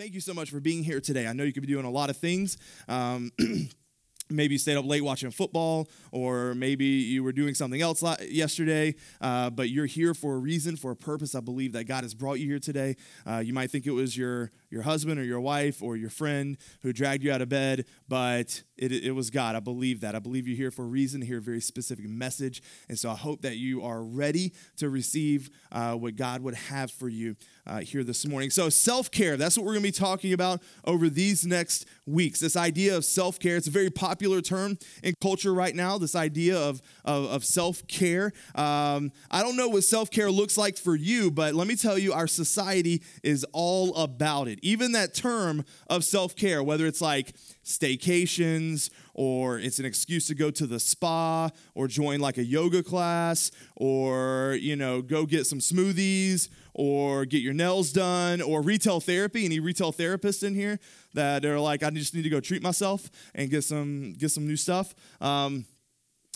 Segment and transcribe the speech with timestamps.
[0.00, 1.26] thank you so much for being here today.
[1.26, 2.56] I know you could be doing a lot of things.
[2.88, 3.32] Um,
[4.30, 8.94] maybe you stayed up late watching football, or maybe you were doing something else yesterday,
[9.20, 11.34] uh, but you're here for a reason, for a purpose.
[11.34, 12.96] I believe that God has brought you here today.
[13.26, 16.56] Uh, you might think it was your, your husband or your wife or your friend
[16.82, 19.56] who dragged you out of bed, but it, it was God.
[19.56, 20.14] I believe that.
[20.14, 22.62] I believe you're here for a reason, hear a very specific message.
[22.88, 26.90] And so I hope that you are ready to receive uh, what God would have
[26.90, 27.36] for you
[27.66, 28.50] uh, here this morning.
[28.50, 32.40] So, self care, that's what we're going to be talking about over these next weeks.
[32.40, 36.14] This idea of self care, it's a very popular term in culture right now, this
[36.14, 38.32] idea of, of, of self care.
[38.54, 41.98] Um, I don't know what self care looks like for you, but let me tell
[41.98, 44.59] you, our society is all about it.
[44.62, 50.34] Even that term of self care, whether it's like staycations or it's an excuse to
[50.34, 55.46] go to the spa or join like a yoga class or you know go get
[55.46, 59.44] some smoothies or get your nails done or retail therapy.
[59.44, 60.78] Any retail therapists in here
[61.14, 64.46] that are like i just need to go treat myself and get some get some
[64.46, 64.94] new stuff?
[65.20, 65.66] Um,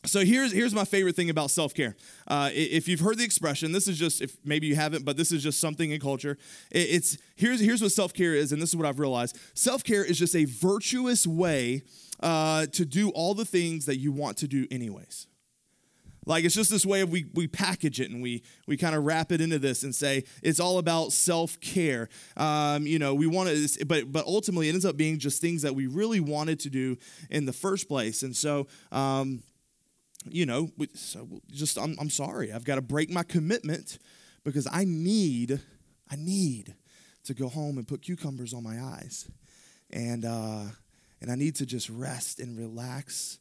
[0.06, 1.96] so here's here's my favorite thing about self-care.
[2.26, 5.32] Uh, if you've heard the expression this is just if maybe you haven't but this
[5.32, 6.38] is just something in culture.
[6.70, 9.38] It's here's here's what self-care is and this is what i've realized.
[9.54, 11.82] Self-care is just a virtuous way
[12.20, 15.26] uh, to do all the things that you want to do anyways.
[16.26, 19.04] Like it's just this way of we, we package it and we we kind of
[19.04, 22.08] wrap it into this and say it's all about self-care.
[22.36, 25.62] Um, you know we want to but but ultimately it ends up being just things
[25.62, 26.96] that we really wanted to do
[27.30, 28.22] in the first place.
[28.22, 29.42] And so um,
[30.28, 32.52] you know, so just I'm, I'm sorry.
[32.52, 33.98] I've got to break my commitment
[34.44, 35.60] because I need,
[36.10, 36.74] I need
[37.24, 39.28] to go home and put cucumbers on my eyes.
[39.90, 40.64] And, uh,
[41.20, 43.38] and I need to just rest and relax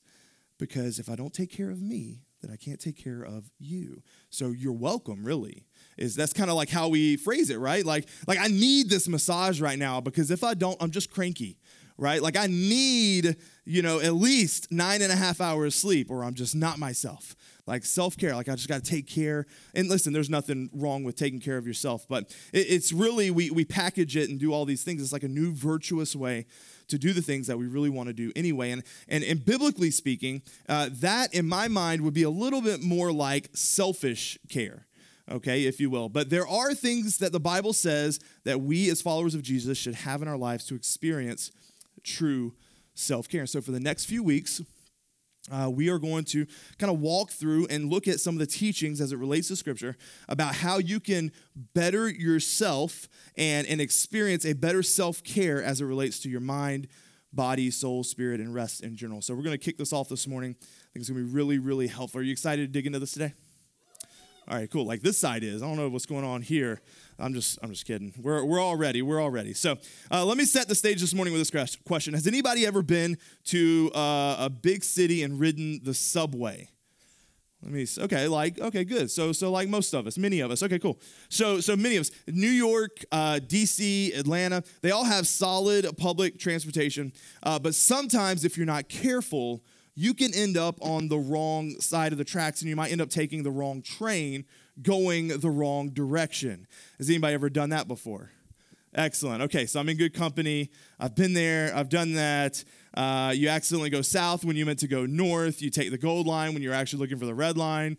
[0.58, 4.02] because if I don't take care of me, then I can't take care of you.
[4.30, 5.66] So you're welcome, really.
[5.97, 7.86] Is that's kind of like how we phrase it, right?
[7.86, 11.58] Like, like I need this massage right now because if I don't, I'm just cranky
[12.04, 12.22] right?
[12.22, 16.23] Like I need, you know, at least nine and a half hours of sleep or
[16.23, 17.36] I'm just not myself.
[17.66, 19.46] Like self care, like I just got to take care.
[19.74, 23.52] And listen, there's nothing wrong with taking care of yourself, but it, it's really, we,
[23.52, 25.02] we package it and do all these things.
[25.02, 26.46] It's like a new virtuous way
[26.90, 28.72] to do the things that we really want to do anyway.
[28.72, 32.84] And, and, and biblically speaking, uh, that in my mind would be a little bit
[32.84, 34.88] more like selfish care
[35.31, 36.09] okay, if you will.
[36.09, 39.96] But there are things that the Bible says that we as followers of Jesus should
[39.96, 41.50] have in our lives to experience
[42.03, 42.53] true
[42.94, 43.46] self care.
[43.46, 44.62] So, for the next few weeks,
[45.52, 46.46] uh, we are going to
[46.78, 49.56] kind of walk through and look at some of the teachings as it relates to
[49.56, 49.97] Scripture
[50.30, 51.31] about how you can
[51.74, 56.88] better yourself and, and experience a better self care as it relates to your mind,
[57.34, 59.22] body, soul, spirit, and rest in general.
[59.22, 60.56] So, we're going to kick this off this morning.
[60.59, 62.22] I think it's going to be really, really helpful.
[62.22, 63.34] Are you excited to dig into this today?
[64.48, 64.86] All right, cool.
[64.86, 65.64] Like this side is.
[65.64, 66.81] I don't know what's going on here.
[67.18, 68.14] I'm just, I'm just kidding.
[68.22, 69.02] We're, we're all ready.
[69.02, 69.54] We're all ready.
[69.54, 69.78] So
[70.12, 72.14] uh, let me set the stage this morning with this question.
[72.14, 76.70] Has anybody ever been to uh, a big city and ridden the subway?
[77.64, 77.88] Let me.
[77.98, 79.09] Okay, like okay, good.
[79.09, 80.62] So so like most of us, many of us.
[80.62, 81.00] Okay, cool.
[81.30, 86.38] So so many of us, New York, uh, D.C., Atlanta, they all have solid public
[86.38, 87.14] transportation.
[87.42, 89.64] Uh, but sometimes, if you're not careful,
[89.96, 93.02] you can end up on the wrong side of the tracks, and you might end
[93.02, 94.46] up taking the wrong train
[94.81, 96.68] going the wrong direction.
[96.98, 98.32] Has anybody ever done that before?
[98.96, 99.42] Excellent.
[99.44, 100.70] Okay, so I'm in good company.
[101.00, 102.64] I've been there, I've done that.
[102.94, 105.62] Uh, you accidentally go south when you meant to go north.
[105.62, 107.98] You take the gold line when you're actually looking for the red line.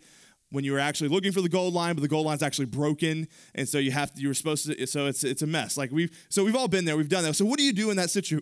[0.50, 3.26] When you were actually looking for the gold line, but the gold line's actually broken,
[3.56, 4.20] and so you have to.
[4.20, 4.86] You were supposed to.
[4.86, 5.76] So it's it's a mess.
[5.76, 6.96] Like we've so we've all been there.
[6.96, 7.34] We've done that.
[7.34, 8.40] So what do you do in that situ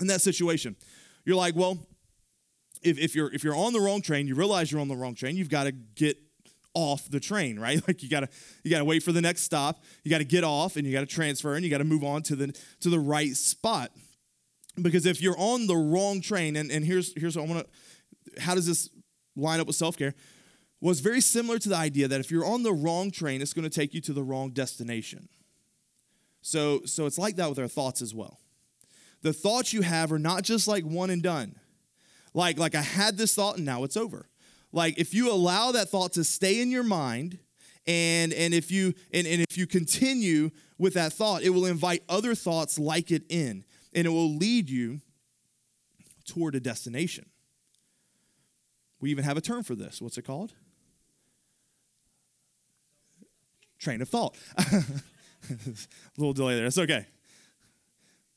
[0.00, 0.74] in that situation?
[1.24, 1.78] You're like, well,
[2.84, 5.14] if, if you're if you're on the wrong train, you realize you're on the wrong
[5.14, 5.36] train.
[5.36, 6.18] You've got to get
[6.74, 7.80] off the train, right?
[7.88, 8.28] Like you gotta
[8.62, 9.82] you gotta wait for the next stop.
[10.02, 12.54] You gotta get off and you gotta transfer and you gotta move on to the
[12.80, 13.90] to the right spot.
[14.80, 18.40] Because if you're on the wrong train, and, and here's here's what I want to
[18.40, 18.90] how does this
[19.36, 20.14] line up with self-care?
[20.80, 23.70] Was very similar to the idea that if you're on the wrong train, it's to
[23.70, 25.28] take you to the wrong destination.
[26.42, 28.40] So so it's like that with our thoughts as well.
[29.22, 31.56] The thoughts you have are not just like one and done.
[32.34, 34.26] Like like I had this thought and now it's over.
[34.72, 37.38] Like if you allow that thought to stay in your mind
[37.86, 42.02] and and if you and, and if you continue with that thought it will invite
[42.08, 43.64] other thoughts like it in
[43.94, 45.00] and it will lead you
[46.26, 47.26] toward a destination.
[49.00, 50.02] We even have a term for this.
[50.02, 50.52] What's it called?
[53.78, 54.36] Train of thought.
[54.58, 55.56] A
[56.16, 56.64] little delay there.
[56.64, 57.06] It's okay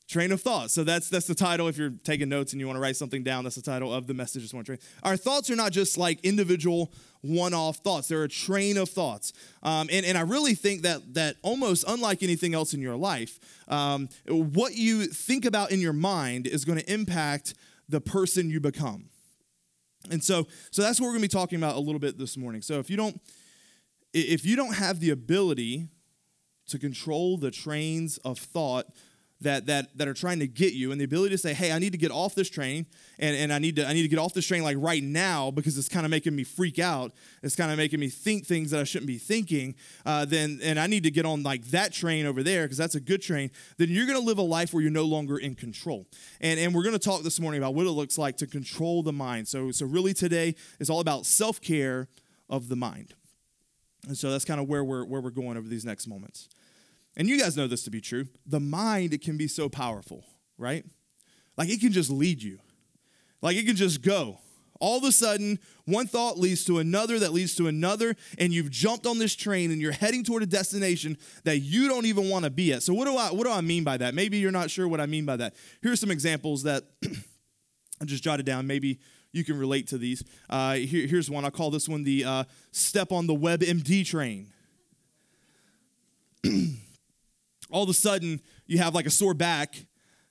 [0.08, 0.70] Train of thought.
[0.70, 1.68] So that's that's the title.
[1.68, 4.06] If you're taking notes and you want to write something down, that's the title of
[4.06, 4.50] the message.
[4.50, 4.78] To train.
[5.02, 8.08] Our thoughts are not just like individual one-off thoughts.
[8.08, 9.34] They're a train of thoughts.
[9.62, 13.38] Um, and, and I really think that that almost unlike anything else in your life,
[13.68, 17.52] um, what you think about in your mind is going to impact
[17.86, 19.10] the person you become.
[20.10, 22.38] And so, so that's what we're going to be talking about a little bit this
[22.38, 22.62] morning.
[22.62, 23.20] So if you don't,
[24.14, 25.88] if you don't have the ability
[26.68, 28.86] to control the trains of thought
[29.40, 31.78] that that that are trying to get you and the ability to say hey i
[31.78, 32.86] need to get off this train
[33.18, 35.50] and, and i need to i need to get off this train like right now
[35.50, 37.12] because it's kind of making me freak out.
[37.42, 39.74] It's kind of making me think things that i shouldn't be thinking
[40.04, 42.94] uh, then and i need to get on like that train over there because that's
[42.94, 45.54] a good train then you're going to live a life where you're no longer in
[45.54, 46.06] control.
[46.40, 49.02] And and we're going to talk this morning about what it looks like to control
[49.02, 49.48] the mind.
[49.48, 52.08] So so really today is all about self-care
[52.48, 53.14] of the mind.
[54.06, 56.48] And so that's kind of where we're where we're going over these next moments
[57.18, 60.24] and you guys know this to be true, the mind it can be so powerful,
[60.56, 60.84] right?
[61.56, 62.60] Like it can just lead you.
[63.42, 64.38] Like it can just go.
[64.80, 68.70] All of a sudden, one thought leads to another that leads to another, and you've
[68.70, 72.44] jumped on this train and you're heading toward a destination that you don't even want
[72.44, 72.84] to be at.
[72.84, 74.14] So, what do I what do I mean by that?
[74.14, 75.56] Maybe you're not sure what I mean by that.
[75.82, 76.84] Here's some examples that
[78.00, 78.68] I just jotted down.
[78.68, 79.00] Maybe
[79.32, 80.22] you can relate to these.
[80.48, 81.44] Uh, here, here's one.
[81.44, 84.52] I call this one the uh, step on the WebMD train.
[87.70, 89.86] all of a sudden you have like a sore back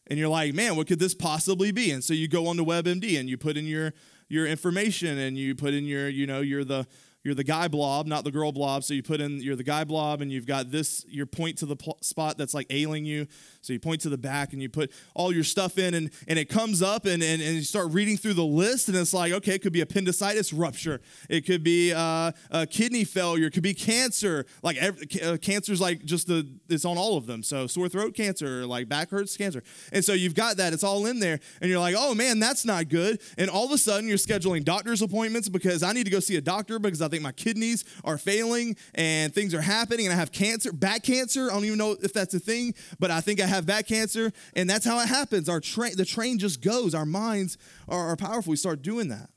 [0.07, 1.91] and you're like, man, what could this possibly be?
[1.91, 3.93] And so you go on to WebMD and you put in your
[4.29, 6.85] your information and you put in your, you know, you're the
[7.27, 8.85] you're the guy blob, not the girl blob.
[8.85, 11.05] So you put in you're the guy blob, and you've got this.
[11.09, 13.27] You point to the pl- spot that's like ailing you.
[13.59, 16.39] So you point to the back, and you put all your stuff in, and and
[16.39, 19.33] it comes up, and and, and you start reading through the list, and it's like
[19.33, 23.61] okay, it could be appendicitis rupture, it could be uh, a kidney failure, it could
[23.61, 24.45] be cancer.
[24.63, 27.43] Like every, uh, cancer's like just the it's on all of them.
[27.43, 30.71] So sore throat cancer, like back hurts cancer, and so you've got that.
[30.71, 33.19] It's all in there, and you're like, oh man, that's not good.
[33.37, 36.37] And all of a sudden, you're scheduling doctor's appointments because I need to go see
[36.37, 40.13] a doctor because I think think my kidneys are failing and things are happening and
[40.13, 41.49] I have cancer, back cancer.
[41.49, 44.31] I don't even know if that's a thing, but I think I have back cancer.
[44.55, 45.49] And that's how it happens.
[45.49, 46.93] Our train, the train just goes.
[46.93, 48.51] Our minds are, are powerful.
[48.51, 49.29] We start doing that.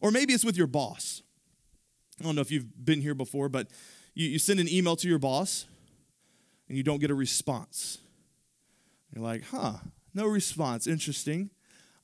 [0.00, 1.22] Or maybe it's with your boss.
[2.20, 3.68] I don't know if you've been here before, but
[4.14, 5.66] you, you send an email to your boss
[6.68, 7.98] and you don't get a response.
[9.14, 9.74] You're like, huh,
[10.14, 10.86] no response.
[10.86, 11.50] Interesting.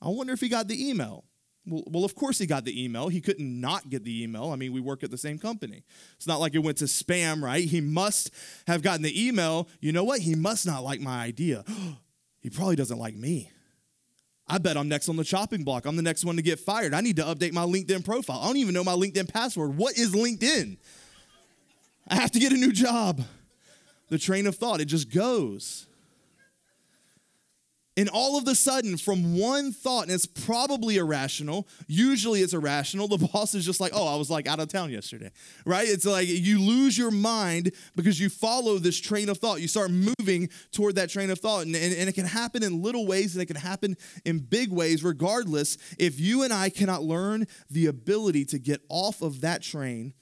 [0.01, 1.25] I wonder if he got the email.
[1.65, 3.07] Well, well, of course he got the email.
[3.07, 4.51] He couldn't not get the email.
[4.51, 5.83] I mean, we work at the same company.
[6.17, 7.63] It's not like it went to spam, right?
[7.63, 8.31] He must
[8.67, 9.69] have gotten the email.
[9.79, 10.19] You know what?
[10.19, 11.63] He must not like my idea.
[12.41, 13.49] he probably doesn't like me.
[14.45, 15.85] I bet I'm next on the chopping block.
[15.85, 16.93] I'm the next one to get fired.
[16.93, 18.41] I need to update my LinkedIn profile.
[18.41, 19.77] I don't even know my LinkedIn password.
[19.77, 20.77] What is LinkedIn?
[22.09, 23.21] I have to get a new job.
[24.09, 25.87] The train of thought, it just goes.
[27.95, 33.07] And all of a sudden, from one thought, and it's probably irrational, usually it's irrational,
[33.07, 35.29] the boss is just like, oh, I was like out of town yesterday,
[35.65, 35.87] right?
[35.87, 39.61] It's like you lose your mind because you follow this train of thought.
[39.61, 41.65] You start moving toward that train of thought.
[41.65, 44.71] And, and, and it can happen in little ways and it can happen in big
[44.71, 45.77] ways, regardless.
[45.99, 50.13] If you and I cannot learn the ability to get off of that train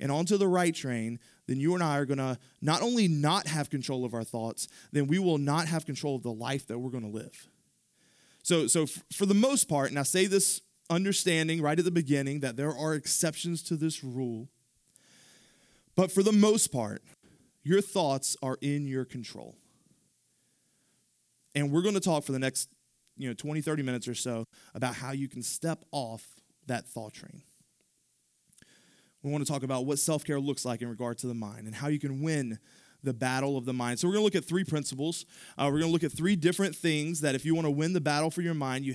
[0.00, 3.48] and onto the right train, then you and I are going to not only not
[3.48, 6.78] have control of our thoughts, then we will not have control of the life that
[6.78, 7.48] we're going to live.
[8.44, 12.38] So, so for the most part, and I say this understanding right at the beginning
[12.40, 14.48] that there are exceptions to this rule,
[15.96, 17.02] but for the most part,
[17.64, 19.56] your thoughts are in your control.
[21.56, 22.68] And we're going to talk for the next
[23.16, 26.24] you know 20 30 minutes or so about how you can step off
[26.68, 27.42] that thought train
[29.22, 31.66] we want to talk about what self care looks like in regard to the mind
[31.66, 32.58] and how you can win
[33.02, 33.98] the battle of the mind.
[33.98, 35.26] So, we're going to look at three principles.
[35.56, 37.92] Uh, we're going to look at three different things that if you want to win
[37.92, 38.94] the battle for your mind, you,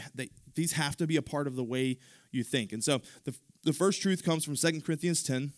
[0.55, 1.97] these have to be a part of the way
[2.31, 2.71] you think.
[2.71, 5.53] And so, the, the first truth comes from 2 Corinthians 10.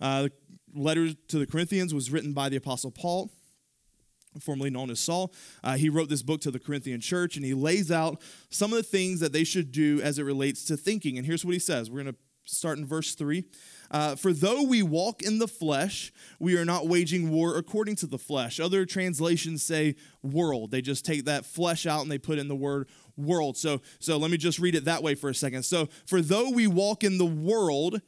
[0.00, 0.32] Uh, the
[0.74, 3.30] letter to the Corinthians was written by the Apostle Paul
[4.40, 5.32] formerly known as Saul.
[5.62, 8.76] Uh, he wrote this book to the Corinthian church and he lays out some of
[8.76, 11.18] the things that they should do as it relates to thinking.
[11.18, 11.90] And here's what he says.
[11.90, 13.44] We're going to start in verse 3.
[13.90, 18.06] Uh, For though we walk in the flesh, we are not waging war according to
[18.06, 18.58] the flesh.
[18.58, 20.70] Other translations say world.
[20.70, 23.56] They just take that flesh out and they put in the word world.
[23.56, 25.64] So, so let me just read it that way for a second.
[25.64, 28.00] So, for though we walk in the world,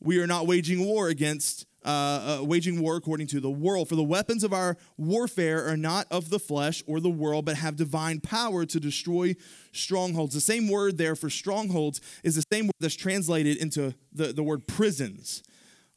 [0.00, 3.88] we are not waging war against uh, uh, waging war according to the world.
[3.88, 7.56] For the weapons of our warfare are not of the flesh or the world, but
[7.56, 9.34] have divine power to destroy
[9.72, 10.34] strongholds.
[10.34, 14.42] The same word there for strongholds is the same word that's translated into the, the
[14.42, 15.42] word prisons.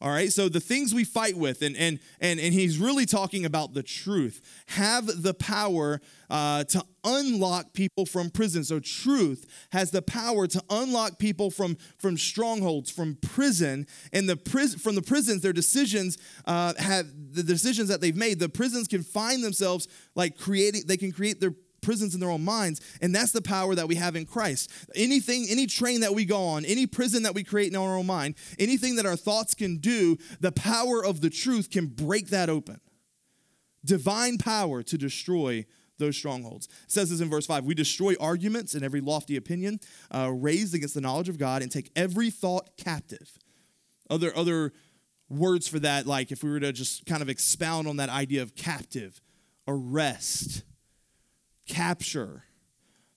[0.02, 3.46] All right, so the things we fight with, and and and and he's really talking
[3.46, 8.64] about the truth, have the power uh, to unlock people from prison.
[8.64, 14.38] So truth has the power to unlock people from from strongholds, from prison, and the
[14.38, 15.44] prison from the prisons.
[15.44, 18.40] Their decisions uh, have the decisions that they've made.
[18.40, 20.84] The prisons can find themselves like creating.
[20.88, 22.82] They can create their prisons in their own minds.
[23.02, 24.72] And that's the power that we have in Christ.
[24.96, 28.06] Anything, any train that we go on, any prison that we create in our own
[28.06, 32.50] mind, anything that our thoughts can do, the power of the truth can break that
[32.50, 32.80] open.
[33.84, 35.66] Divine power to destroy
[35.98, 36.68] those strongholds.
[36.84, 39.80] It says this in verse 5 We destroy arguments and every lofty opinion
[40.14, 43.38] uh, raised against the knowledge of God and take every thought captive.
[44.10, 44.74] Other, other
[45.30, 48.42] words for that, like if we were to just kind of expound on that idea
[48.42, 49.22] of captive,
[49.68, 50.64] arrest,
[51.72, 52.44] capture.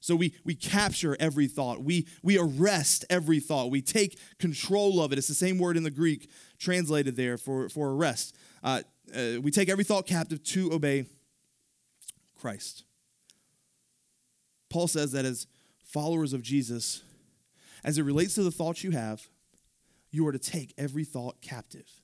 [0.00, 1.82] So we, we capture every thought.
[1.82, 3.70] We, we arrest every thought.
[3.70, 5.18] We take control of it.
[5.18, 8.36] It's the same word in the Greek translated there for, for arrest.
[8.62, 8.82] Uh,
[9.16, 11.06] uh, we take every thought captive to obey
[12.38, 12.84] Christ.
[14.68, 15.46] Paul says that as
[15.84, 17.02] followers of Jesus,
[17.82, 19.26] as it relates to the thoughts you have,
[20.10, 22.02] you are to take every thought captive.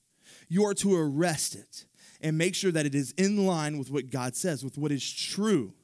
[0.49, 1.85] You are to arrest it
[2.21, 5.13] and make sure that it is in line with what God says, with what is
[5.13, 5.75] true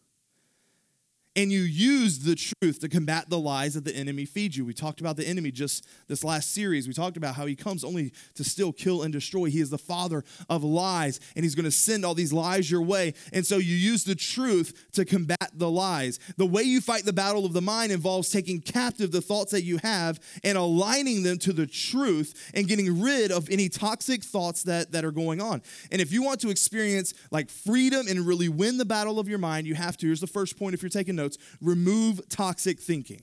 [1.36, 4.64] and you use the truth to combat the lies that the enemy feeds you.
[4.64, 6.88] We talked about the enemy just this last series.
[6.88, 9.44] We talked about how he comes only to steal, kill, and destroy.
[9.50, 12.80] He is the father of lies, and he's going to send all these lies your
[12.80, 13.12] way.
[13.34, 16.18] And so you use the truth to combat the lies.
[16.38, 19.62] The way you fight the battle of the mind involves taking captive the thoughts that
[19.62, 24.62] you have and aligning them to the truth and getting rid of any toxic thoughts
[24.62, 25.60] that, that are going on.
[25.92, 29.38] And if you want to experience like freedom and really win the battle of your
[29.38, 30.06] mind, you have to.
[30.06, 33.22] Here's the first point if you're taking notes notes remove toxic thinking.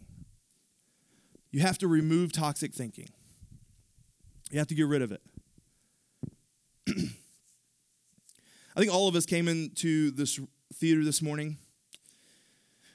[1.52, 3.10] You have to remove toxic thinking,
[4.52, 5.22] you have to get rid of it.
[8.76, 10.40] I think all of us came into this
[10.74, 11.58] theater this morning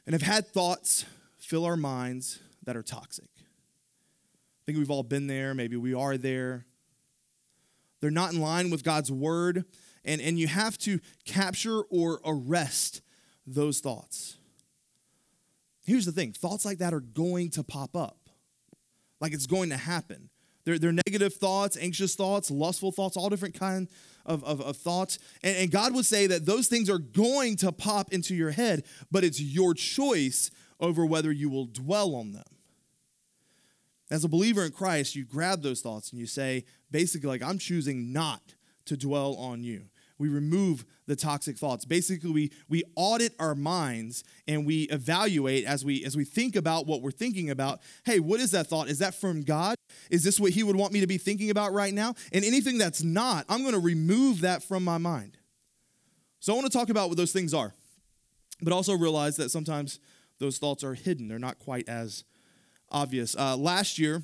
[0.04, 1.04] and have had thoughts
[1.38, 3.28] fill our minds that are toxic.
[3.38, 6.66] I think we've all been there, maybe we are there.
[8.00, 9.64] They're not in line with God's word,
[10.04, 13.00] and, and you have to capture or arrest
[13.46, 14.37] those thoughts.
[15.88, 18.18] Here's the thing thoughts like that are going to pop up,
[19.22, 20.28] like it's going to happen.
[20.66, 23.88] They're, they're negative thoughts, anxious thoughts, lustful thoughts, all different kind
[24.26, 25.18] of, of, of thoughts.
[25.42, 28.84] And, and God would say that those things are going to pop into your head,
[29.10, 32.44] but it's your choice over whether you will dwell on them.
[34.10, 37.58] As a believer in Christ, you grab those thoughts and you say, basically, like, I'm
[37.58, 38.42] choosing not
[38.84, 39.84] to dwell on you
[40.18, 41.84] we remove the toxic thoughts.
[41.84, 46.86] Basically, we, we audit our minds and we evaluate as we as we think about
[46.86, 47.80] what we're thinking about.
[48.04, 48.88] Hey, what is that thought?
[48.88, 49.76] Is that from God?
[50.10, 52.14] Is this what He would want me to be thinking about right now?
[52.32, 55.38] And anything that's not, I'm going to remove that from my mind.
[56.40, 57.74] So I want to talk about what those things are,
[58.62, 59.98] but also realize that sometimes
[60.38, 61.28] those thoughts are hidden.
[61.28, 62.24] They're not quite as
[62.90, 63.36] obvious.
[63.36, 64.22] Uh, last year,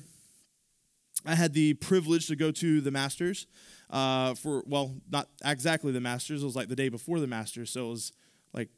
[1.25, 3.47] I had the privilege to go to the Masters
[3.89, 6.41] uh, for, well, not exactly the Masters.
[6.41, 7.69] It was like the day before the Masters.
[7.69, 8.11] So it was
[8.53, 8.69] like,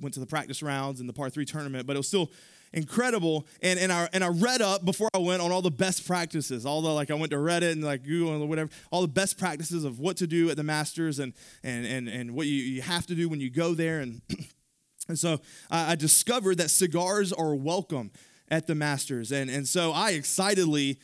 [0.00, 2.30] went to the practice rounds and the par three tournament, but it was still
[2.74, 3.46] incredible.
[3.62, 6.66] And, and, I, and I read up before I went on all the best practices,
[6.66, 9.38] all the, like I went to Reddit and like Google and whatever, all the best
[9.38, 11.32] practices of what to do at the Masters and,
[11.62, 14.00] and, and, and what you, you have to do when you go there.
[14.00, 14.20] And,
[15.08, 18.10] and so I, I discovered that cigars are welcome
[18.50, 19.32] at the Masters.
[19.32, 20.98] And, and so I excitedly,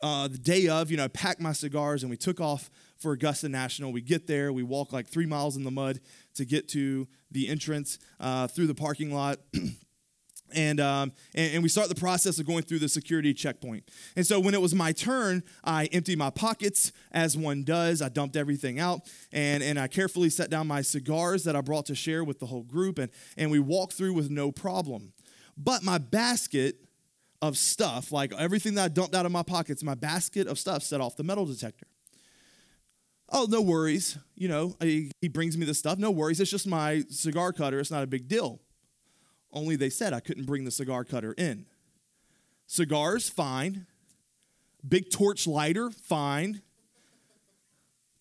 [0.00, 3.48] uh, the day of, you know, packed my cigars and we took off for Augusta
[3.48, 3.92] National.
[3.92, 6.00] We get there, we walk like three miles in the mud
[6.34, 9.38] to get to the entrance uh, through the parking lot.
[10.54, 13.90] And, um, and, and, we start the process of going through the security checkpoint.
[14.14, 18.00] And so when it was my turn, I emptied my pockets as one does.
[18.00, 19.00] I dumped everything out
[19.32, 22.46] and, and I carefully set down my cigars that I brought to share with the
[22.46, 22.98] whole group.
[22.98, 25.12] And, and we walked through with no problem.
[25.56, 26.76] But my basket
[27.42, 30.82] of stuff, like everything that I dumped out of my pockets, my basket of stuff
[30.82, 31.86] set off the metal detector.
[33.28, 34.18] Oh, no worries.
[34.34, 35.98] You know, he, he brings me the stuff.
[35.98, 36.40] No worries.
[36.40, 37.80] It's just my cigar cutter.
[37.80, 38.60] It's not a big deal.
[39.52, 41.66] Only they said I couldn't bring the cigar cutter in.
[42.66, 43.86] Cigars, fine.
[44.86, 46.62] Big torch lighter, fine.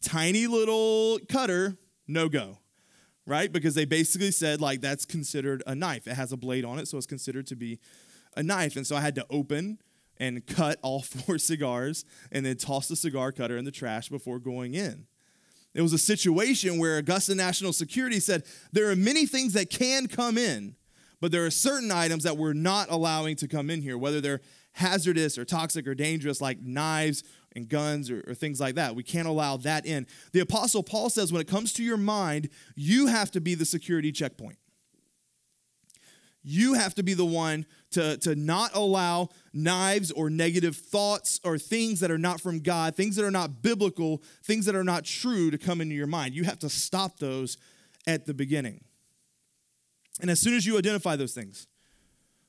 [0.01, 2.59] Tiny little cutter, no go.
[3.27, 3.51] Right?
[3.51, 6.07] Because they basically said, like, that's considered a knife.
[6.07, 7.79] It has a blade on it, so it's considered to be
[8.37, 8.75] a knife.
[8.75, 9.79] And so I had to open
[10.19, 14.39] and cut all four cigars and then toss the cigar cutter in the trash before
[14.39, 15.05] going in.
[15.73, 20.07] It was a situation where Augusta National Security said there are many things that can
[20.07, 20.75] come in,
[21.19, 24.39] but there are certain items that we're not allowing to come in here, whether they're
[24.71, 27.23] hazardous or toxic or dangerous, like knives
[27.55, 28.95] and guns or, or, things like that.
[28.95, 30.07] We can't allow that in.
[30.33, 33.65] The Apostle Paul says when it comes to your mind, you have to be the
[33.65, 34.57] security checkpoint.
[36.47, 41.57] You have to be the one to, to not allow knives or negative thoughts or
[41.57, 45.05] things that are not from God, things that are not biblical, things that are not
[45.05, 46.35] true to come into your mind.
[46.35, 47.57] You have to stop those
[48.05, 48.83] at the beginning.
[50.21, 51.65] And as soon as you identify those things,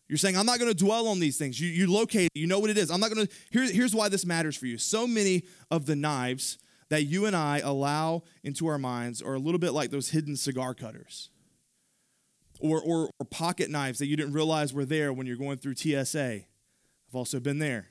[0.08, 1.58] you're saying, I'm not going to dwell on these things.
[1.58, 2.90] You, you locate it, you know what it is.
[2.90, 3.32] I'm not going to.
[3.50, 4.76] Here, here's why this matters for you.
[4.76, 6.58] So many of the knives
[6.90, 10.36] that you and I allow into our minds are a little bit like those hidden
[10.36, 11.30] cigar cutters
[12.60, 15.74] or, or, or pocket knives that you didn't realize were there when you're going through
[15.76, 16.42] TSA.
[17.08, 17.88] I've also been there.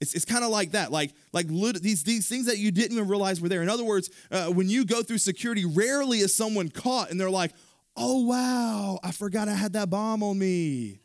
[0.00, 3.08] It's, it's kind of like that, like like these these things that you didn't even
[3.08, 3.62] realize were there.
[3.62, 7.30] In other words, uh, when you go through security, rarely is someone caught and they're
[7.30, 7.52] like,
[7.96, 10.98] "Oh wow, I forgot I had that bomb on me."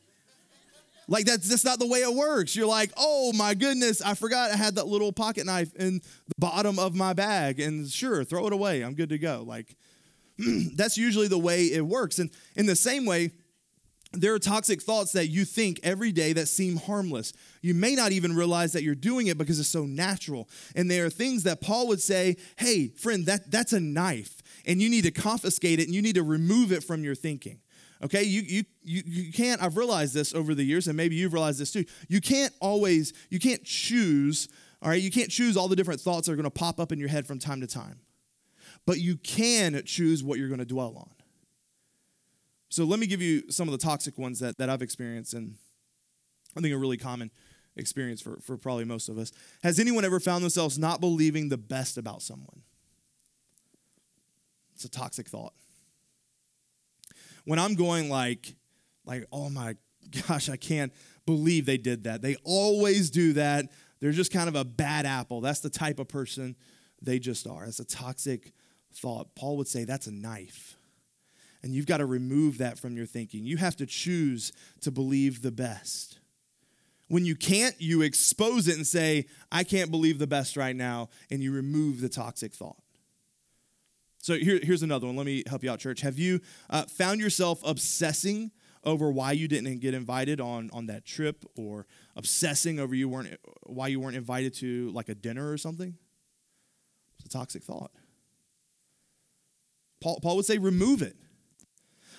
[1.08, 2.56] Like that's just not the way it works.
[2.56, 6.36] You're like, "Oh my goodness, I forgot I had that little pocket knife in the
[6.40, 8.82] bottom of my bag." And sure, throw it away.
[8.82, 9.44] I'm good to go.
[9.46, 9.78] Like
[10.76, 12.20] that's usually the way it works.
[12.20, 13.32] And in the same way,
[14.14, 17.34] there are toxic thoughts that you think every day that seem harmless.
[17.62, 20.48] You may not even realize that you're doing it because it's so natural.
[20.76, 24.82] And there are things that Paul would say, hey, friend, that, that's a knife, and
[24.82, 27.60] you need to confiscate it and you need to remove it from your thinking.
[28.04, 31.34] Okay, you, you, you, you can't, I've realized this over the years, and maybe you've
[31.34, 31.84] realized this too.
[32.08, 34.48] You can't always, you can't choose,
[34.84, 37.00] all right, you can't choose all the different thoughts that are gonna pop up in
[37.00, 38.00] your head from time to time
[38.86, 41.10] but you can choose what you're going to dwell on.
[42.70, 45.56] So let me give you some of the toxic ones that, that I've experienced, and
[46.56, 47.32] I think a really common
[47.76, 49.32] experience for, for probably most of us.
[49.64, 52.64] Has anyone ever found themselves not believing the best about someone?
[54.76, 55.54] It's a toxic thought.
[57.46, 58.56] When I'm going like,
[59.06, 59.76] like, oh my
[60.28, 60.92] gosh, I can't
[61.26, 62.22] believe they did that.
[62.22, 63.66] They always do that.
[64.00, 65.42] They're just kind of a bad apple.
[65.42, 66.56] That's the type of person
[67.02, 67.66] they just are.
[67.66, 68.52] It's a toxic
[68.98, 69.36] thought.
[69.36, 70.78] Paul would say that's a knife.
[71.64, 73.46] And you've got to remove that from your thinking.
[73.46, 74.52] You have to choose
[74.82, 76.20] to believe the best.
[77.08, 81.10] When you can't, you expose it and say, I can't believe the best right now,
[81.32, 82.78] and you remove the toxic thought.
[84.20, 85.16] So here, here's another one.
[85.16, 86.02] Let me help you out, church.
[86.02, 88.52] Have you uh, found yourself obsessing
[88.84, 93.38] over why you didn't get invited on, on that trip or obsessing over you weren't,
[93.64, 95.96] why you weren't invited to like a dinner or something?
[97.20, 97.92] It's a toxic thought.
[100.02, 101.16] Paul, Paul would say, remove it.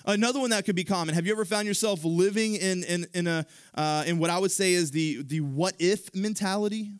[0.05, 1.13] Another one that could be common.
[1.15, 4.51] Have you ever found yourself living in, in, in, a, uh, in what I would
[4.51, 6.93] say is the, the what if mentality?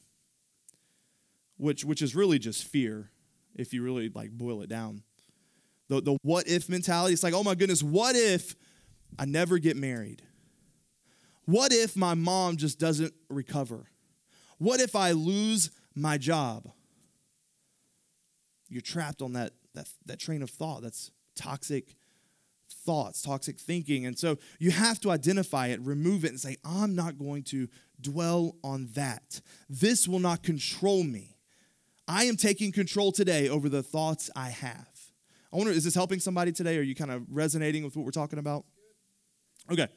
[1.58, 3.10] Which, which is really just fear,
[3.56, 5.04] if you really like boil it down.
[5.88, 8.56] The, the what if mentality, it's like, oh my goodness, what if
[9.18, 10.22] I never get married?
[11.46, 13.88] What if my mom just doesn't recover?
[14.60, 16.70] What if I lose my job?
[18.68, 20.82] You're trapped on that that, that train of thought.
[20.82, 21.96] That's toxic
[22.72, 24.06] thoughts, toxic thinking.
[24.06, 27.68] And so you have to identify it, remove it, and say, I'm not going to
[28.00, 29.42] dwell on that.
[29.70, 31.36] This will not control me.
[32.08, 34.88] I am taking control today over the thoughts I have.
[35.52, 36.78] I wonder, is this helping somebody today?
[36.78, 38.66] Are you kind of resonating with what we're talking about?
[39.72, 39.88] Okay.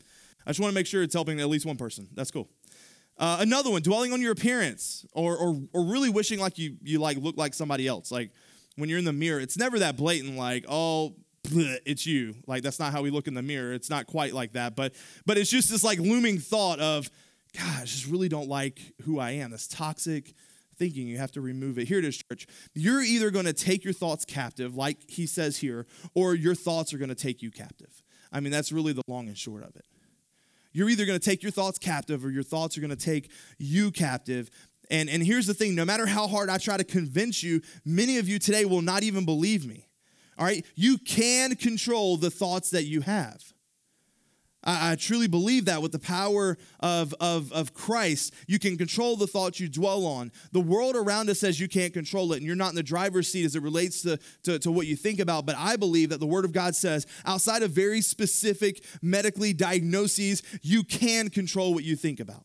[0.46, 2.08] I just want to make sure it's helping at least one person.
[2.14, 2.48] That's cool.
[3.18, 6.98] Uh, another one, dwelling on your appearance or, or, or really wishing like you, you
[6.98, 8.10] like look like somebody else.
[8.10, 8.30] Like,
[8.76, 12.34] when you're in the mirror, it's never that blatant, like, oh, bleh, it's you.
[12.46, 13.72] Like that's not how we look in the mirror.
[13.72, 14.94] It's not quite like that, but
[15.26, 17.10] but it's just this like looming thought of,
[17.56, 19.50] God, I just really don't like who I am.
[19.50, 20.34] This toxic
[20.76, 21.06] thinking.
[21.06, 21.88] You have to remove it.
[21.88, 22.46] Here it is, church.
[22.74, 26.94] You're either going to take your thoughts captive, like he says here, or your thoughts
[26.94, 28.02] are going to take you captive.
[28.32, 29.84] I mean, that's really the long and short of it.
[30.72, 33.30] You're either going to take your thoughts captive or your thoughts are going to take
[33.58, 34.50] you captive.
[34.92, 38.18] And, and here's the thing no matter how hard I try to convince you, many
[38.18, 39.88] of you today will not even believe me.
[40.38, 40.64] All right?
[40.74, 43.42] You can control the thoughts that you have.
[44.62, 49.16] I, I truly believe that with the power of, of, of Christ, you can control
[49.16, 50.30] the thoughts you dwell on.
[50.52, 53.28] The world around us says you can't control it, and you're not in the driver's
[53.28, 55.46] seat as it relates to, to, to what you think about.
[55.46, 60.42] But I believe that the Word of God says, outside of very specific medically diagnoses,
[60.60, 62.44] you can control what you think about.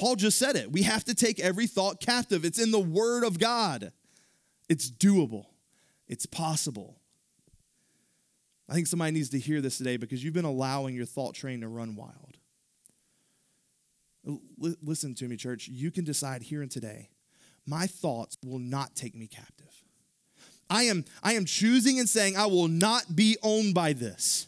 [0.00, 0.72] Paul just said it.
[0.72, 2.42] We have to take every thought captive.
[2.46, 3.92] It's in the Word of God.
[4.66, 5.44] It's doable,
[6.08, 6.96] it's possible.
[8.66, 11.60] I think somebody needs to hear this today because you've been allowing your thought train
[11.60, 12.38] to run wild.
[14.26, 14.40] L-
[14.80, 15.68] listen to me, church.
[15.68, 17.10] You can decide here and today
[17.66, 19.84] my thoughts will not take me captive.
[20.70, 24.46] I am, I am choosing and saying, I will not be owned by this.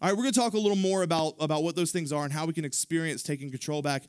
[0.00, 2.24] All right, we're going to talk a little more about, about what those things are
[2.24, 4.02] and how we can experience taking control back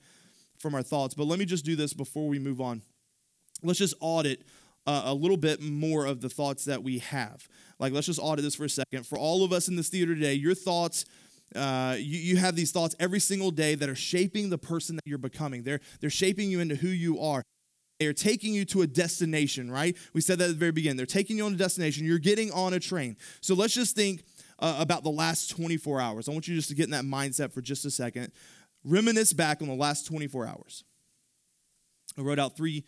[0.59, 1.13] from our thoughts.
[1.13, 2.81] But let me just do this before we move on.
[3.63, 4.43] Let's just audit
[4.85, 7.47] uh, a little bit more of the thoughts that we have.
[7.79, 9.05] Like, let's just audit this for a second.
[9.05, 11.05] For all of us in this theater today, your thoughts,
[11.55, 15.03] uh, you, you have these thoughts every single day that are shaping the person that
[15.05, 15.63] you're becoming.
[15.63, 17.43] They're, they're shaping you into who you are.
[17.99, 19.97] They're taking you to a destination, right?
[20.13, 20.97] We said that at the very beginning.
[20.97, 22.05] They're taking you on a destination.
[22.05, 23.17] You're getting on a train.
[23.41, 24.23] So let's just think
[24.59, 26.29] uh, about the last 24 hours.
[26.29, 28.31] I want you just to get in that mindset for just a second.
[28.87, 30.85] Reminisce back on the last 24 hours.
[32.17, 32.85] I wrote out three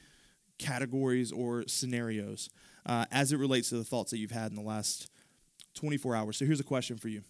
[0.58, 2.50] categories or scenarios
[2.86, 5.10] uh, as it relates to the thoughts that you've had in the last
[5.76, 6.38] 24 hours.
[6.38, 7.24] So here's a question for you.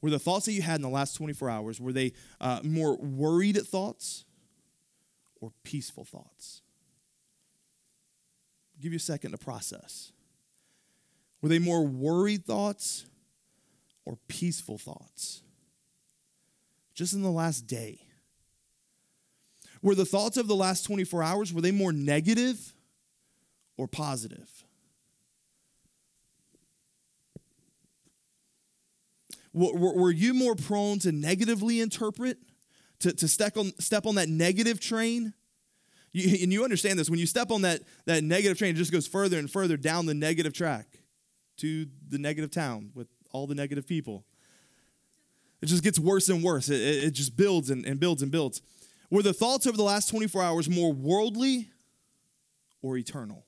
[0.00, 2.96] Were the thoughts that you had in the last 24 hours, were they uh, more
[2.96, 4.24] worried thoughts
[5.40, 6.62] or peaceful thoughts?
[8.76, 10.12] I'll give you a second to process.
[11.42, 13.06] Were they more worried thoughts
[14.04, 15.42] or peaceful thoughts?
[16.96, 18.00] Just in the last day.
[19.82, 22.74] Were the thoughts of the last 24 hours, were they more negative
[23.76, 24.50] or positive?
[29.52, 32.38] Were you more prone to negatively interpret,
[33.00, 35.32] to, to step, on, step on that negative train?
[36.12, 38.92] You, and you understand this when you step on that, that negative train, it just
[38.92, 40.98] goes further and further down the negative track
[41.58, 44.24] to the negative town with all the negative people.
[45.62, 46.68] It just gets worse and worse.
[46.68, 48.62] It, it just builds and, and builds and builds.
[49.10, 51.70] Were the thoughts over the last 24 hours more worldly
[52.82, 53.44] or eternal?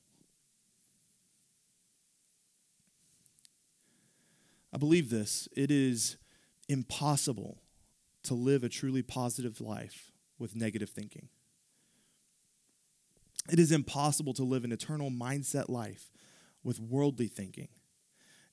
[4.72, 5.48] I believe this.
[5.56, 6.16] It is
[6.68, 7.62] impossible
[8.24, 11.28] to live a truly positive life with negative thinking.
[13.50, 16.10] It is impossible to live an eternal mindset life
[16.62, 17.68] with worldly thinking.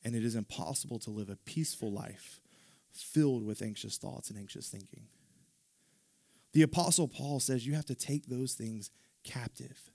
[0.04, 2.40] And it is impossible to live a peaceful life
[2.96, 5.08] filled with anxious thoughts and anxious thinking.
[6.54, 8.90] The Apostle Paul says you have to take those things
[9.24, 9.92] captive.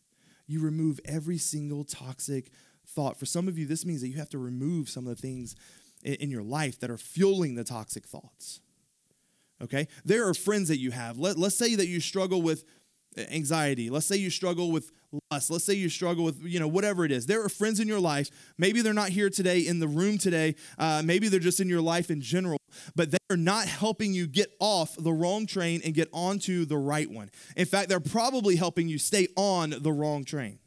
[0.46, 2.50] You remove every single toxic
[2.86, 3.18] thought.
[3.18, 5.54] For some of you, this means that you have to remove some of the things
[6.02, 8.60] in your life that are fueling the toxic thoughts.
[9.62, 9.88] Okay?
[10.04, 11.18] There are friends that you have.
[11.18, 12.64] Let, let's say that you struggle with
[13.16, 13.90] anxiety.
[13.90, 14.92] Let's say you struggle with
[15.30, 15.50] lust.
[15.50, 17.26] Let's say you struggle with, you know, whatever it is.
[17.26, 18.30] There are friends in your life.
[18.58, 20.54] Maybe they're not here today in the room today.
[20.78, 22.60] Uh, maybe they're just in your life in general
[22.94, 27.10] but they're not helping you get off the wrong train and get onto the right
[27.10, 27.30] one.
[27.56, 30.58] In fact, they're probably helping you stay on the wrong train.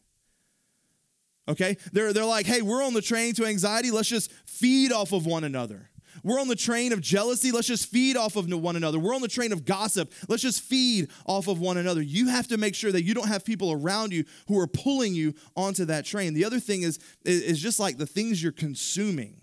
[1.47, 1.77] Okay?
[1.91, 3.91] They're, they're like, hey, we're on the train to anxiety.
[3.91, 5.89] Let's just feed off of one another.
[6.23, 7.51] We're on the train of jealousy.
[7.51, 8.99] Let's just feed off of one another.
[8.99, 10.11] We're on the train of gossip.
[10.27, 12.01] Let's just feed off of one another.
[12.01, 15.15] You have to make sure that you don't have people around you who are pulling
[15.15, 16.33] you onto that train.
[16.33, 19.42] The other thing is, is just like the things you're consuming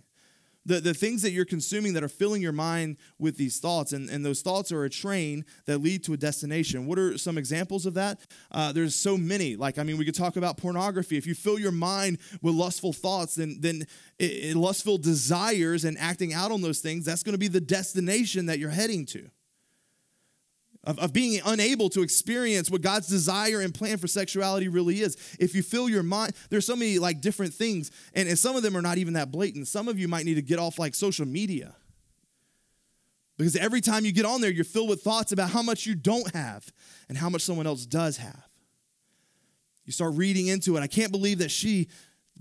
[0.66, 3.92] the, the things that you're consuming that are filling your mind with these thoughts.
[3.92, 6.87] And, and those thoughts are a train that lead to a destination.
[6.87, 8.20] What are some examples of that?
[8.51, 9.57] Uh, there's so many.
[9.57, 11.16] Like i mean we could talk about pornography.
[11.16, 13.87] If you fill your mind with lustful thoughts then then
[14.18, 17.61] it, it, lustful desires and acting out on those things that's going to be the
[17.61, 19.31] destination that you're heading to
[20.85, 25.16] of, of being unable to experience what God's desire and plan for sexuality really is.
[25.38, 28.62] If you fill your mind, there's so many like different things, and, and some of
[28.62, 29.69] them are not even that blatant.
[29.69, 31.75] Some of you might need to get off like social media.
[33.37, 35.95] Because every time you get on there, you're filled with thoughts about how much you
[35.95, 36.71] don't have
[37.09, 38.47] and how much someone else does have.
[39.87, 40.81] You start reading into it.
[40.81, 41.88] I can't believe that she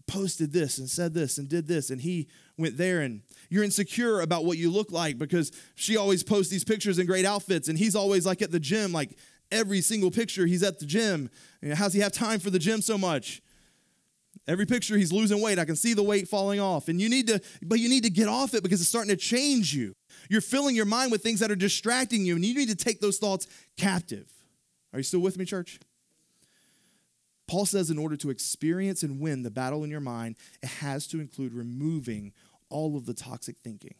[0.07, 4.21] posted this and said this and did this and he went there and you're insecure
[4.21, 7.77] about what you look like because she always posts these pictures in great outfits and
[7.77, 9.17] he's always like at the gym like
[9.51, 11.29] every single picture he's at the gym.
[11.61, 13.41] You know, how's he have time for the gym so much?
[14.47, 16.87] Every picture he's losing weight i can see the weight falling off.
[16.87, 19.17] And you need to but you need to get off it because it's starting to
[19.17, 19.95] change you.
[20.29, 22.99] You're filling your mind with things that are distracting you and you need to take
[23.01, 24.31] those thoughts captive.
[24.93, 25.79] Are you still with me church?
[27.47, 31.07] Paul says in order to experience and win the battle in your mind, it has
[31.07, 32.31] to include removing
[32.69, 33.95] all of the toxic thinking,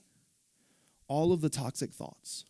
[1.08, 2.46] all of the toxic thoughts.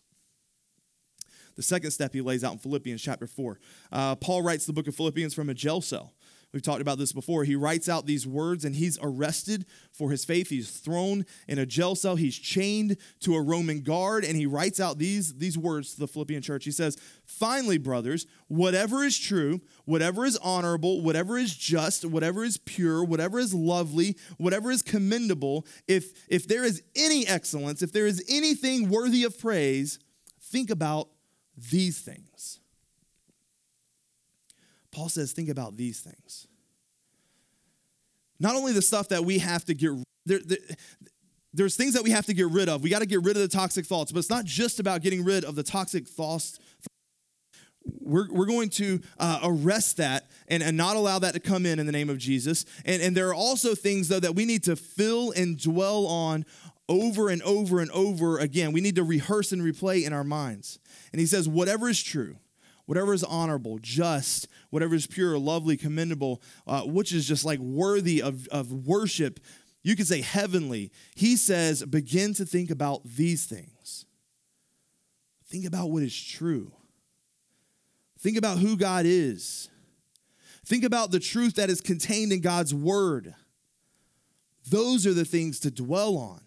[1.55, 3.60] The second step he lays out in Philippians chapter 4.
[3.91, 6.13] Uh, Paul writes the book of Philippians from a jail cell.
[6.51, 7.43] We've talked about this before.
[7.43, 10.49] He writes out these words and he's arrested for his faith.
[10.49, 12.15] He's thrown in a jail cell.
[12.15, 16.07] He's chained to a Roman guard and he writes out these, these words to the
[16.07, 16.65] Philippian church.
[16.65, 22.57] He says, Finally, brothers, whatever is true, whatever is honorable, whatever is just, whatever is
[22.57, 28.07] pure, whatever is lovely, whatever is commendable, if, if there is any excellence, if there
[28.07, 29.99] is anything worthy of praise,
[30.41, 31.09] think about
[31.55, 32.59] these things.
[34.91, 36.47] Paul says, think about these things.
[38.39, 39.91] Not only the stuff that we have to get,
[40.25, 40.58] there, there,
[41.54, 42.84] there's things that we have to get rid of.
[42.84, 45.23] We got to get rid of the toxic thoughts, but it's not just about getting
[45.23, 46.60] rid of the toxic thoughts.
[47.99, 51.80] We're, we're going to uh, arrest that and, and not allow that to come in
[51.80, 52.65] in the name of Jesus.
[52.86, 56.45] And, and there are also things, though, that we need to fill and dwell on
[56.88, 58.71] over and over and over again.
[58.71, 60.80] We need to rehearse and replay in our minds.
[61.12, 62.38] And he says, whatever is true,
[62.89, 68.19] whatever is honorable, just, whatever is pure, lovely, commendable, uh, which is just like worthy
[68.19, 69.39] of, of worship,
[69.84, 70.91] you could say heavenly.
[71.13, 74.08] He says, begin to think about these things.
[75.45, 76.71] Think about what is true.
[78.17, 79.69] Think about who God is.
[80.65, 83.36] Think about the truth that is contained in God's word.
[84.67, 86.41] Those are the things to dwell on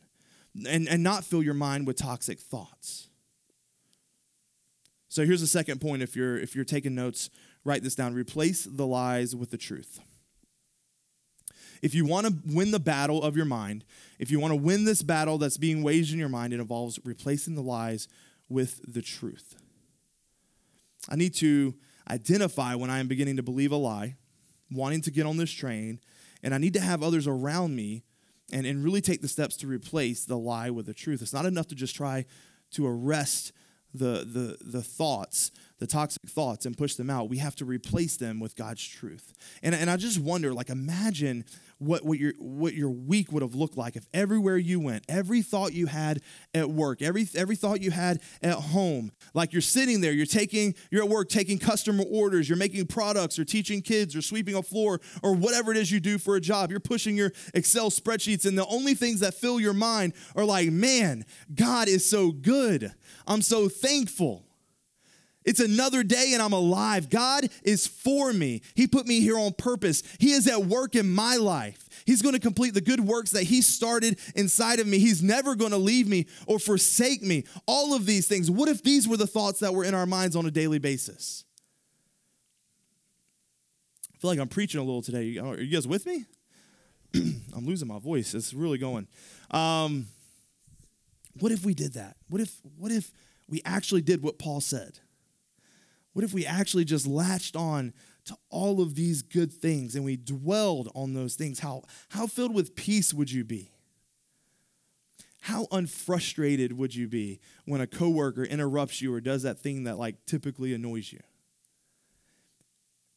[0.68, 3.10] and, and not fill your mind with toxic thoughts.
[5.12, 7.28] So here's the second point if you're if you're taking notes,
[7.64, 8.14] write this down.
[8.14, 10.00] Replace the lies with the truth.
[11.82, 13.84] If you want to win the battle of your mind,
[14.18, 16.98] if you want to win this battle that's being waged in your mind, it involves
[17.04, 18.08] replacing the lies
[18.48, 19.54] with the truth.
[21.10, 21.74] I need to
[22.10, 24.16] identify when I am beginning to believe a lie,
[24.70, 26.00] wanting to get on this train,
[26.42, 28.02] and I need to have others around me
[28.50, 31.20] and, and really take the steps to replace the lie with the truth.
[31.20, 32.24] It's not enough to just try
[32.70, 33.52] to arrest
[33.94, 37.28] the, the, the thoughts, the toxic thoughts, and push them out.
[37.28, 39.32] We have to replace them with God's truth.
[39.62, 41.44] And, and I just wonder, like, imagine
[41.82, 45.42] what, what, your, what your week would have looked like if everywhere you went, every
[45.42, 46.20] thought you had
[46.54, 50.74] at work, every, every thought you had at home, like you're sitting there, you're taking,
[50.90, 54.62] you're at work taking customer orders, you're making products or teaching kids or sweeping a
[54.62, 56.70] floor or whatever it is you do for a job.
[56.70, 60.70] You're pushing your Excel spreadsheets, and the only things that fill your mind are like,
[60.70, 62.92] man, God is so good.
[63.26, 64.46] I'm so thankful.
[65.44, 67.10] It's another day and I'm alive.
[67.10, 68.62] God is for me.
[68.74, 70.02] He put me here on purpose.
[70.18, 71.88] He is at work in my life.
[72.06, 74.98] He's going to complete the good works that He started inside of me.
[74.98, 77.44] He's never going to leave me or forsake me.
[77.66, 78.50] All of these things.
[78.50, 81.44] What if these were the thoughts that were in our minds on a daily basis?
[84.14, 85.38] I feel like I'm preaching a little today.
[85.38, 86.24] Are you guys with me?
[87.14, 88.34] I'm losing my voice.
[88.34, 89.08] It's really going.
[89.50, 90.06] Um,
[91.38, 92.16] what if we did that?
[92.28, 93.10] What if, what if
[93.48, 95.00] we actually did what Paul said?
[96.12, 97.92] What if we actually just latched on
[98.26, 101.60] to all of these good things and we dwelled on those things?
[101.60, 103.72] How, how filled with peace would you be?
[105.42, 109.98] How unfrustrated would you be when a coworker interrupts you or does that thing that
[109.98, 111.20] like typically annoys you?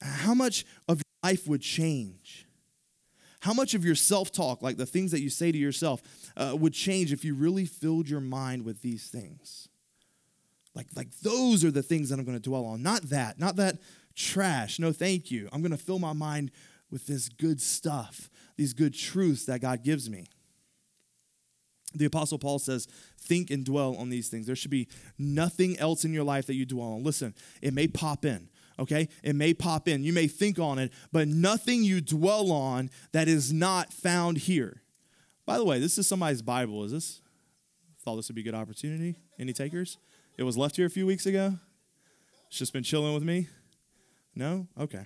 [0.02, 2.48] How much of your life would change?
[3.42, 6.02] How much of your self talk, like the things that you say to yourself,
[6.36, 9.70] uh, would change if you really filled your mind with these things?
[10.76, 12.84] Like, like those are the things that I'm going to dwell on.
[12.84, 13.78] Not that, not that
[14.16, 14.78] trash.
[14.78, 15.50] No, thank you.
[15.52, 16.52] I'm going to fill my mind
[16.92, 20.28] with this good stuff, these good truths that God gives me.
[21.94, 24.48] The Apostle Paul says, think and dwell on these things.
[24.48, 27.04] There should be nothing else in your life that you dwell on.
[27.04, 29.08] Listen, it may pop in, okay?
[29.24, 30.04] It may pop in.
[30.04, 34.82] You may think on it, but nothing you dwell on that is not found here.
[35.46, 37.22] By the way, this is somebody's Bible, is this?
[38.04, 39.16] Thought this would be a good opportunity.
[39.40, 39.98] Any takers?
[40.38, 41.58] It was left here a few weeks ago.
[42.48, 43.48] It's just been chilling with me.
[44.36, 44.68] No?
[44.80, 45.06] Okay.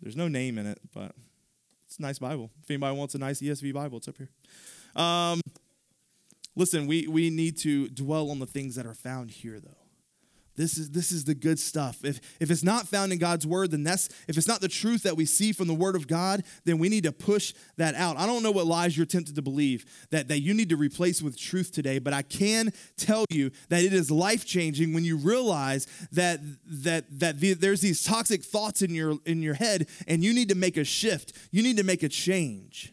[0.00, 1.12] There's no name in it, but
[1.86, 2.50] it's a nice Bible.
[2.62, 4.30] If anybody wants a nice ESV Bible, it's up here.
[4.96, 5.40] Um,
[6.56, 9.81] listen, we, we need to dwell on the things that are found here, though.
[10.54, 12.04] This is, this is the good stuff.
[12.04, 15.02] If, if it's not found in God's word, then that's, if it's not the truth
[15.04, 18.18] that we see from the word of God, then we need to push that out.
[18.18, 21.22] I don't know what lies you're tempted to believe that, that you need to replace
[21.22, 25.16] with truth today, but I can tell you that it is life changing when you
[25.16, 30.22] realize that, that, that the, there's these toxic thoughts in your, in your head and
[30.22, 31.32] you need to make a shift.
[31.50, 32.92] You need to make a change.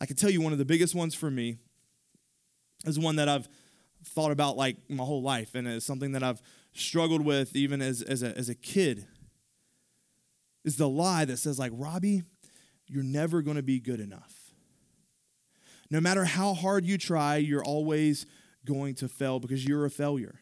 [0.00, 1.58] I can tell you one of the biggest ones for me
[2.84, 3.48] is one that I've
[4.04, 8.02] thought about like my whole life, and it's something that I've struggled with even as,
[8.02, 9.06] as, a, as a kid,
[10.64, 12.22] is the lie that says, like, Robbie,
[12.86, 14.34] you're never going to be good enough.
[15.90, 18.26] No matter how hard you try, you're always
[18.64, 20.40] going to fail because you're a failure.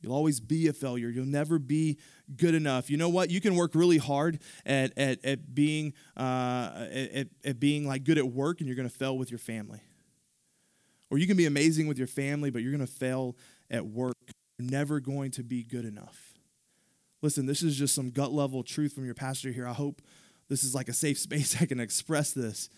[0.00, 1.08] You'll always be a failure.
[1.08, 1.98] You'll never be
[2.36, 2.90] good enough.
[2.90, 3.30] You know what?
[3.30, 8.18] You can work really hard at, at, at being uh, at, at being like good
[8.18, 9.80] at work, and you're going to fail with your family.
[11.14, 13.36] Or you can be amazing with your family, but you're going to fail
[13.70, 14.16] at work.
[14.58, 16.34] You're never going to be good enough.
[17.22, 19.64] Listen, this is just some gut level truth from your pastor here.
[19.64, 20.02] I hope
[20.48, 22.68] this is like a safe space I can express this.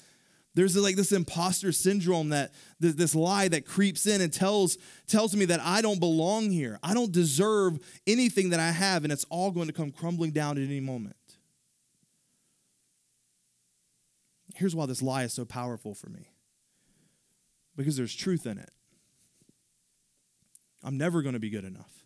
[0.52, 5.46] There's like this imposter syndrome that this lie that creeps in and tells tells me
[5.46, 6.78] that I don't belong here.
[6.82, 10.58] I don't deserve anything that I have and it's all going to come crumbling down
[10.58, 11.16] at any moment.
[14.56, 16.28] here's why this lie is so powerful for me
[17.76, 18.70] because there's truth in it.
[20.82, 22.04] I'm never going to be good enough.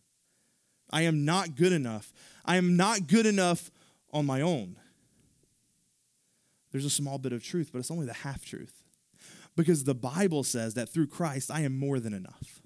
[0.90, 2.12] I am not good enough.
[2.44, 3.70] I am not good enough
[4.12, 4.76] on my own.
[6.72, 8.82] There's a small bit of truth, but it's only the half truth.
[9.56, 12.59] Because the Bible says that through Christ, I am more than enough.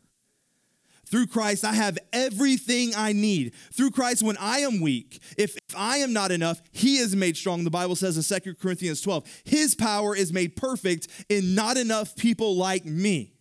[1.14, 3.54] Through Christ, I have everything I need.
[3.72, 7.36] Through Christ, when I am weak, if, if I am not enough, He is made
[7.36, 7.62] strong.
[7.62, 12.16] The Bible says in 2 Corinthians 12, His power is made perfect in not enough
[12.16, 13.32] people like me.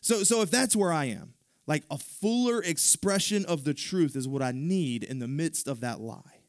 [0.00, 1.34] So, so if that's where I am,
[1.66, 5.80] like a fuller expression of the truth is what I need in the midst of
[5.80, 6.44] that lie.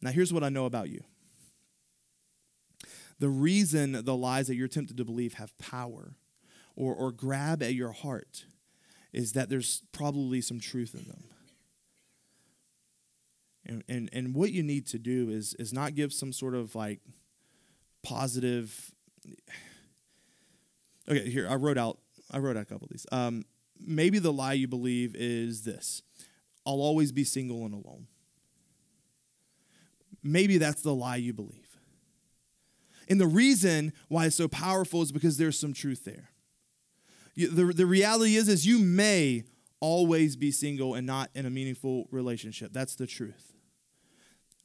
[0.00, 1.02] Now, here's what I know about you
[3.18, 6.14] the reason the lies that you're tempted to believe have power
[6.80, 8.46] or, or grab at your heart
[9.12, 11.24] is that there's probably some truth in them.
[13.66, 16.74] And, and, and what you need to do is, is not give some sort of
[16.74, 17.00] like
[18.02, 18.92] positive.
[21.06, 21.98] Okay, here, I wrote out,
[22.30, 23.06] I wrote out a couple of these.
[23.12, 23.44] Um,
[23.78, 26.02] maybe the lie you believe is this
[26.66, 28.06] I'll always be single and alone.
[30.22, 31.76] Maybe that's the lie you believe.
[33.06, 36.29] And the reason why it's so powerful is because there's some truth there.
[37.36, 39.44] The, the reality is, is you may
[39.80, 42.72] always be single and not in a meaningful relationship.
[42.72, 43.54] That's the truth.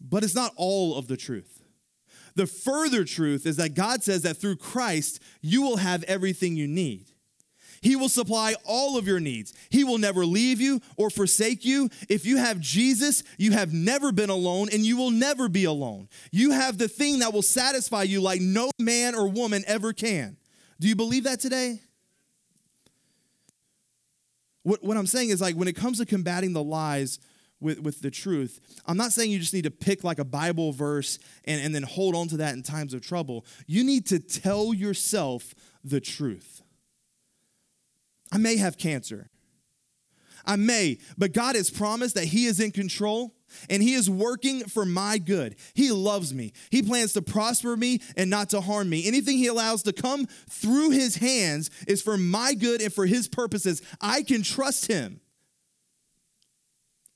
[0.02, 1.64] But it's not all of the truth.
[2.36, 6.68] The further truth is that God says that through Christ, you will have everything you
[6.68, 7.08] need.
[7.82, 9.54] He will supply all of your needs.
[9.70, 11.90] He will never leave you or forsake you.
[12.10, 16.10] If you have Jesus, you have never been alone and you will never be alone.
[16.32, 20.36] You have the thing that will satisfy you like no man or woman ever can.
[20.80, 21.80] Do you believe that today?
[24.66, 27.20] What, what I'm saying is, like, when it comes to combating the lies
[27.60, 30.72] with, with the truth, I'm not saying you just need to pick like a Bible
[30.72, 33.46] verse and, and then hold on to that in times of trouble.
[33.68, 36.64] You need to tell yourself the truth.
[38.32, 39.30] I may have cancer.
[40.46, 43.36] I may, but God has promised that He is in control
[43.70, 45.56] and He is working for my good.
[45.74, 46.54] He loves me.
[46.70, 49.08] He plans to prosper me and not to harm me.
[49.08, 53.28] Anything He allows to come through His hands is for my good and for His
[53.28, 53.82] purposes.
[54.02, 55.20] I can trust Him.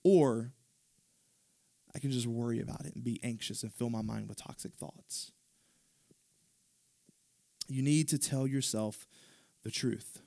[0.03, 0.53] Or
[1.93, 4.73] I can just worry about it and be anxious and fill my mind with toxic
[4.75, 5.31] thoughts.
[7.67, 9.05] You need to tell yourself
[9.63, 10.21] the truth.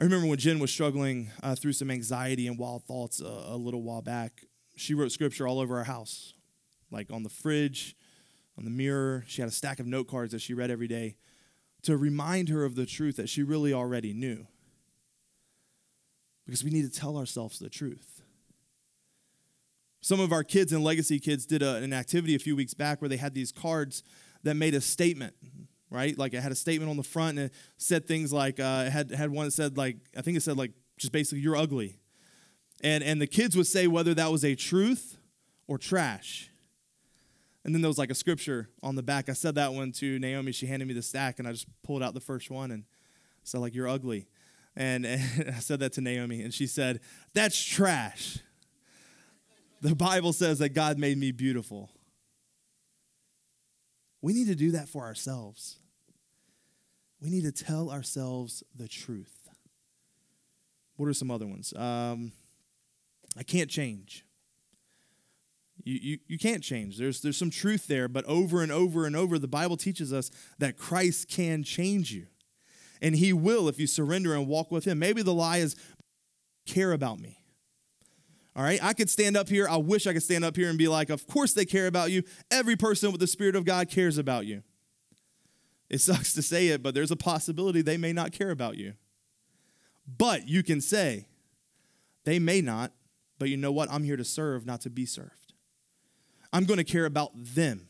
[0.00, 3.56] I remember when Jen was struggling uh, through some anxiety and wild thoughts uh, a
[3.58, 4.46] little while back.
[4.74, 6.32] She wrote scripture all over our house,
[6.90, 7.94] like on the fridge,
[8.56, 9.24] on the mirror.
[9.26, 11.16] She had a stack of note cards that she read every day
[11.82, 14.46] to remind her of the truth that she really already knew.
[16.46, 18.22] Because we need to tell ourselves the truth.
[20.00, 23.02] Some of our kids and legacy kids did a, an activity a few weeks back
[23.02, 24.02] where they had these cards
[24.44, 25.34] that made a statement
[25.90, 26.16] right?
[26.16, 28.90] Like it had a statement on the front and it said things like, uh, it
[28.90, 31.98] had, had one that said like, I think it said like, just basically, you're ugly.
[32.82, 35.18] And, and the kids would say whether that was a truth
[35.66, 36.50] or trash.
[37.64, 39.28] And then there was like a scripture on the back.
[39.28, 40.52] I said that one to Naomi.
[40.52, 42.84] She handed me the stack and I just pulled out the first one and
[43.44, 44.28] said like, you're ugly.
[44.76, 47.00] And, and I said that to Naomi and she said,
[47.34, 48.38] that's trash.
[49.82, 51.90] The Bible says that God made me beautiful.
[54.22, 55.78] We need to do that for ourselves.
[57.20, 59.48] We need to tell ourselves the truth.
[60.96, 61.72] What are some other ones?
[61.74, 62.32] Um,
[63.36, 64.24] I can't change.
[65.82, 66.98] You, you, you can't change.
[66.98, 70.30] There's, there's some truth there, but over and over and over, the Bible teaches us
[70.58, 72.26] that Christ can change you.
[73.00, 74.98] And He will if you surrender and walk with Him.
[74.98, 75.74] Maybe the lie is
[76.66, 77.39] care about me.
[78.56, 79.68] All right, I could stand up here.
[79.68, 82.10] I wish I could stand up here and be like, of course they care about
[82.10, 82.24] you.
[82.50, 84.62] Every person with the Spirit of God cares about you.
[85.88, 88.94] It sucks to say it, but there's a possibility they may not care about you.
[90.18, 91.26] But you can say,
[92.24, 92.92] they may not,
[93.38, 93.90] but you know what?
[93.90, 95.54] I'm here to serve, not to be served.
[96.52, 97.88] I'm going to care about them.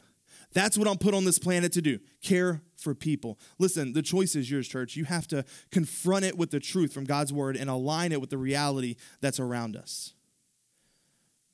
[0.53, 3.39] That's what I'm put on this planet to do care for people.
[3.59, 4.97] Listen, the choice is yours, church.
[4.97, 8.31] You have to confront it with the truth from God's word and align it with
[8.31, 10.15] the reality that's around us.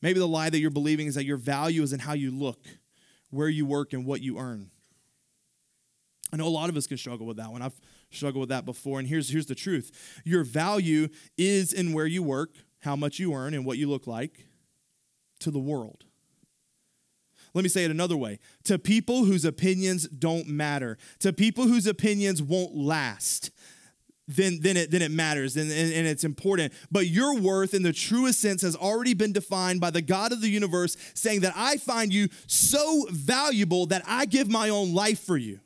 [0.07, 2.61] Maybe the lie that you're believing is that your value is in how you look,
[3.31, 4.71] where you work, and what you earn.
[6.33, 7.61] I know a lot of us can struggle with that one.
[7.61, 7.75] I've
[8.13, 9.01] struggled with that before.
[9.01, 12.51] And here's, here's the truth your value is in where you work,
[12.83, 14.47] how much you earn, and what you look like
[15.41, 16.05] to the world.
[17.53, 21.89] Let me say it another way to people whose opinions don't matter, to people whose
[21.89, 23.51] opinions won't last.
[24.29, 26.73] Then, then, it, then it matters and, and, and it's important.
[26.91, 30.41] But your worth, in the truest sense, has already been defined by the God of
[30.41, 35.21] the universe, saying that I find you so valuable that I give my own life
[35.21, 35.61] for you.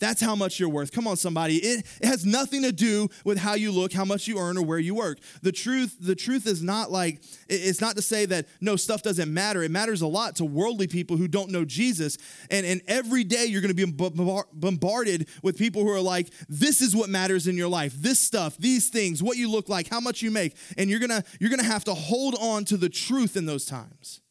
[0.00, 0.92] That's how much you're worth.
[0.92, 1.56] Come on, somebody.
[1.56, 4.64] It, it, has nothing to do with how you look, how much you earn, or
[4.64, 5.18] where you work.
[5.42, 9.32] The truth, the truth is not like, it's not to say that no, stuff doesn't
[9.32, 9.62] matter.
[9.62, 12.16] It matters a lot to worldly people who don't know Jesus.
[12.50, 16.96] And, and every day you're gonna be bombarded with people who are like, this is
[16.96, 17.92] what matters in your life.
[17.94, 20.56] This stuff, these things, what you look like, how much you make.
[20.78, 24.22] And you're gonna, you're gonna have to hold on to the truth in those times.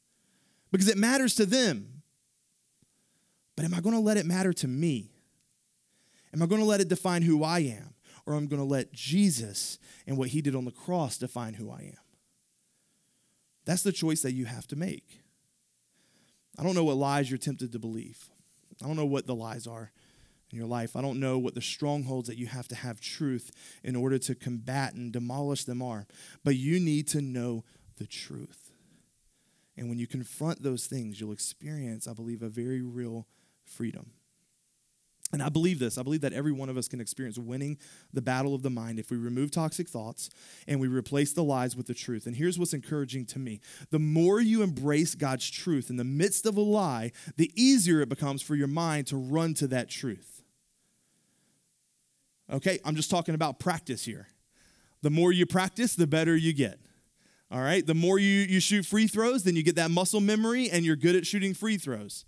[0.72, 2.02] Because it matters to them.
[3.56, 5.12] But am I gonna let it matter to me?
[6.34, 7.94] Am I going to let it define who I am?
[8.26, 11.56] Or am I going to let Jesus and what he did on the cross define
[11.56, 12.04] who I am?
[13.66, 15.22] That's the choice that you have to make.
[16.58, 18.30] I don't know what lies you're tempted to believe.
[18.84, 19.92] I don't know what the lies are
[20.52, 20.96] in your life.
[20.96, 23.52] I don't know what the strongholds that you have to have truth
[23.84, 26.06] in order to combat and demolish them are.
[26.44, 27.64] But you need to know
[27.98, 28.72] the truth.
[29.78, 33.28] And when you confront those things, you'll experience, I believe, a very real
[33.64, 34.12] freedom.
[35.32, 35.98] And I believe this.
[35.98, 37.78] I believe that every one of us can experience winning
[38.12, 40.30] the battle of the mind if we remove toxic thoughts
[40.68, 42.26] and we replace the lies with the truth.
[42.26, 43.62] And here's what's encouraging to me
[43.92, 48.10] the more you embrace God's truth in the midst of a lie, the easier it
[48.10, 50.44] becomes for your mind to run to that truth.
[52.52, 54.28] Okay, I'm just talking about practice here.
[55.04, 56.80] The more you practice, the better you get.
[57.52, 60.70] All right, the more you, you shoot free throws, then you get that muscle memory
[60.70, 62.26] and you're good at shooting free throws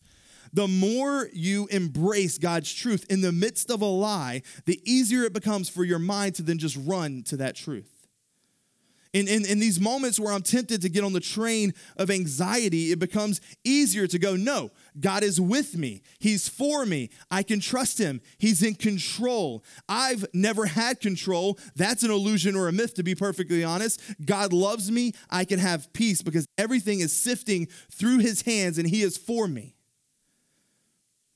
[0.53, 5.33] the more you embrace God's truth in the midst of a lie, the easier it
[5.33, 8.01] becomes for your mind to then just run to that truth.
[9.13, 12.93] In, in, in these moments where I'm tempted to get on the train of anxiety,
[12.93, 14.71] it becomes easier to go, no,
[15.01, 16.01] God is with me.
[16.19, 17.09] He's for me.
[17.29, 18.21] I can trust Him.
[18.37, 19.65] He's in control.
[19.89, 21.59] I've never had control.
[21.75, 24.01] That's an illusion or a myth, to be perfectly honest.
[24.23, 25.11] God loves me.
[25.29, 29.45] I can have peace because everything is sifting through His hands and He is for
[29.45, 29.75] me.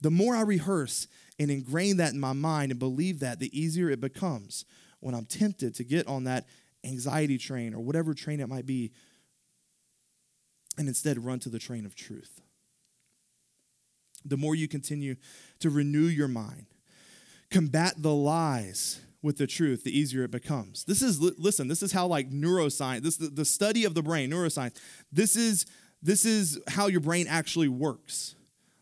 [0.05, 1.07] The more I rehearse
[1.39, 4.63] and ingrain that in my mind and believe that, the easier it becomes
[4.99, 6.45] when I'm tempted to get on that
[6.83, 8.91] anxiety train or whatever train it might be
[10.77, 12.39] and instead run to the train of truth.
[14.23, 15.15] The more you continue
[15.57, 16.67] to renew your mind,
[17.49, 20.83] combat the lies with the truth, the easier it becomes.
[20.83, 24.79] This is listen, this is how like neuroscience, this the study of the brain, neuroscience.
[25.11, 25.65] This is
[26.03, 28.35] this is how your brain actually works.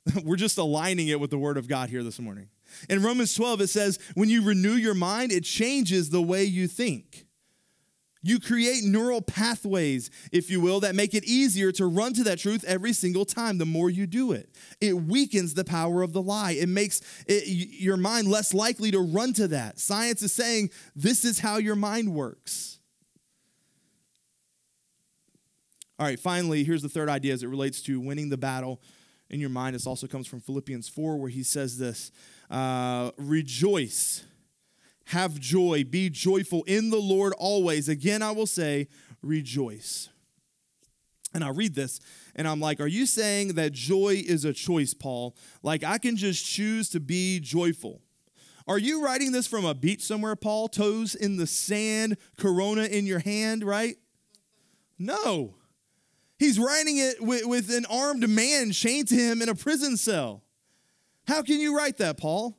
[0.23, 2.49] We're just aligning it with the word of God here this morning.
[2.89, 6.67] In Romans 12, it says, when you renew your mind, it changes the way you
[6.67, 7.25] think.
[8.25, 12.39] You create neural pathways, if you will, that make it easier to run to that
[12.39, 14.49] truth every single time the more you do it.
[14.79, 16.51] It weakens the power of the lie.
[16.53, 19.77] It makes it, your mind less likely to run to that.
[19.77, 22.79] Science is saying this is how your mind works.
[25.99, 28.81] All right, finally, here's the third idea as it relates to winning the battle
[29.33, 29.75] in your mind.
[29.75, 32.11] This also comes from Philippians 4, where he says this
[32.49, 34.23] uh, Rejoice,
[35.05, 37.89] have joy, be joyful in the Lord always.
[37.89, 38.87] Again, I will say,
[39.21, 40.09] rejoice.
[41.33, 41.99] And I read this
[42.35, 45.35] and I'm like, Are you saying that joy is a choice, Paul?
[45.63, 48.01] Like, I can just choose to be joyful.
[48.67, 50.69] Are you writing this from a beach somewhere, Paul?
[50.69, 53.97] Toes in the sand, corona in your hand, right?
[54.99, 55.55] No.
[56.39, 60.43] He's writing it with, with an armed man chained to him in a prison cell.
[61.27, 62.57] How can you write that, Paul?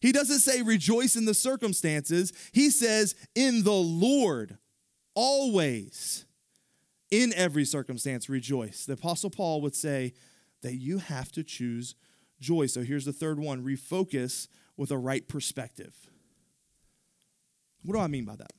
[0.00, 2.32] He doesn't say rejoice in the circumstances.
[2.52, 4.58] He says in the Lord,
[5.14, 6.26] always,
[7.10, 8.84] in every circumstance, rejoice.
[8.84, 10.12] The Apostle Paul would say
[10.62, 11.94] that you have to choose
[12.40, 12.66] joy.
[12.66, 15.94] So here's the third one refocus with a right perspective.
[17.84, 18.52] What do I mean by that?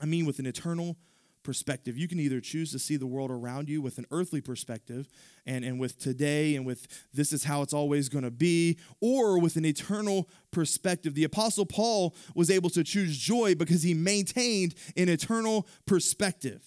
[0.00, 0.96] I mean with an eternal
[1.42, 1.96] perspective.
[1.96, 5.08] You can either choose to see the world around you with an earthly perspective
[5.46, 9.38] and, and with today and with this is how it's always going to be, or
[9.38, 11.14] with an eternal perspective.
[11.14, 16.62] The Apostle Paul was able to choose joy because he maintained an eternal perspective.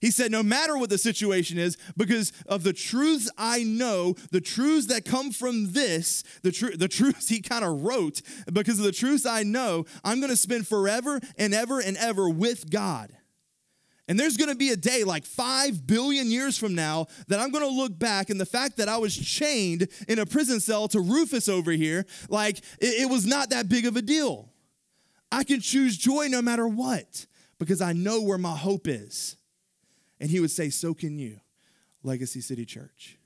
[0.00, 4.40] He said, No matter what the situation is, because of the truths I know, the
[4.40, 8.84] truths that come from this, the, tr- the truths he kind of wrote, because of
[8.84, 13.12] the truths I know, I'm going to spend forever and ever and ever with God.
[14.10, 17.68] And there's gonna be a day like five billion years from now that I'm gonna
[17.68, 21.48] look back and the fact that I was chained in a prison cell to Rufus
[21.48, 24.50] over here, like it, it was not that big of a deal.
[25.30, 27.26] I can choose joy no matter what
[27.60, 29.36] because I know where my hope is.
[30.18, 31.38] And he would say, So can you,
[32.02, 33.16] Legacy City Church.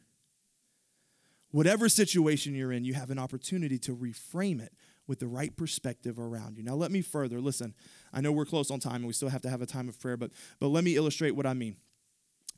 [1.51, 4.74] Whatever situation you're in, you have an opportunity to reframe it
[5.07, 6.62] with the right perspective around you.
[6.62, 7.74] Now, let me further listen.
[8.15, 10.01] I know we're close on time and we still have to have a time of
[10.01, 11.77] prayer, but, but let me illustrate what I mean.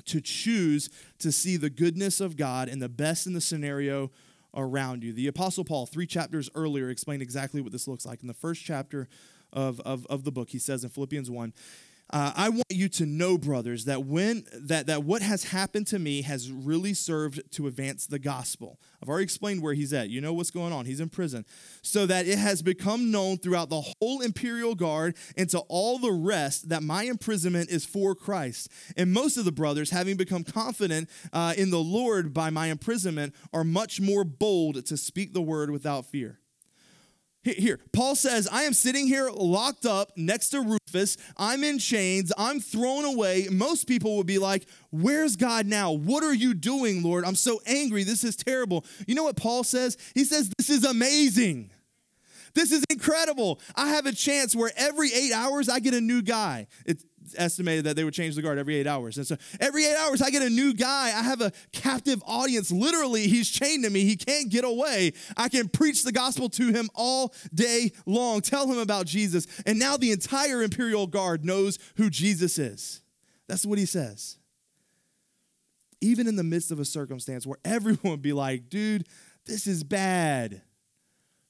[0.06, 4.10] To choose to see the goodness of God and the best in the scenario
[4.54, 5.12] around you.
[5.12, 8.20] The Apostle Paul, three chapters earlier, explained exactly what this looks like.
[8.20, 9.08] In the first chapter
[9.52, 11.52] of, of, of the book, he says in Philippians 1,
[12.10, 15.98] uh, I want you to know, brothers, that when that that what has happened to
[15.98, 18.78] me has really served to advance the gospel.
[19.02, 20.08] I've already explained where he's at.
[20.08, 20.86] You know what's going on.
[20.86, 21.44] He's in prison,
[21.82, 26.12] so that it has become known throughout the whole imperial guard and to all the
[26.12, 28.70] rest that my imprisonment is for Christ.
[28.96, 33.34] And most of the brothers, having become confident uh, in the Lord by my imprisonment,
[33.52, 36.38] are much more bold to speak the word without fear.
[37.52, 41.16] Here, Paul says, I am sitting here locked up next to Rufus.
[41.36, 42.32] I'm in chains.
[42.36, 43.46] I'm thrown away.
[43.50, 45.92] Most people would be like, Where's God now?
[45.92, 47.24] What are you doing, Lord?
[47.24, 48.04] I'm so angry.
[48.04, 48.84] This is terrible.
[49.06, 49.96] You know what Paul says?
[50.14, 51.70] He says, This is amazing.
[52.54, 53.60] This is incredible.
[53.74, 56.68] I have a chance where every eight hours I get a new guy.
[56.86, 57.04] It's
[57.36, 59.16] estimated that they would change the guard every eight hours.
[59.16, 61.06] And so every eight hours I get a new guy.
[61.06, 62.70] I have a captive audience.
[62.70, 64.04] Literally, he's chained to me.
[64.04, 65.12] He can't get away.
[65.36, 69.46] I can preach the gospel to him all day long, tell him about Jesus.
[69.66, 73.02] And now the entire imperial guard knows who Jesus is.
[73.48, 74.38] That's what he says.
[76.00, 79.06] Even in the midst of a circumstance where everyone would be like, dude,
[79.46, 80.62] this is bad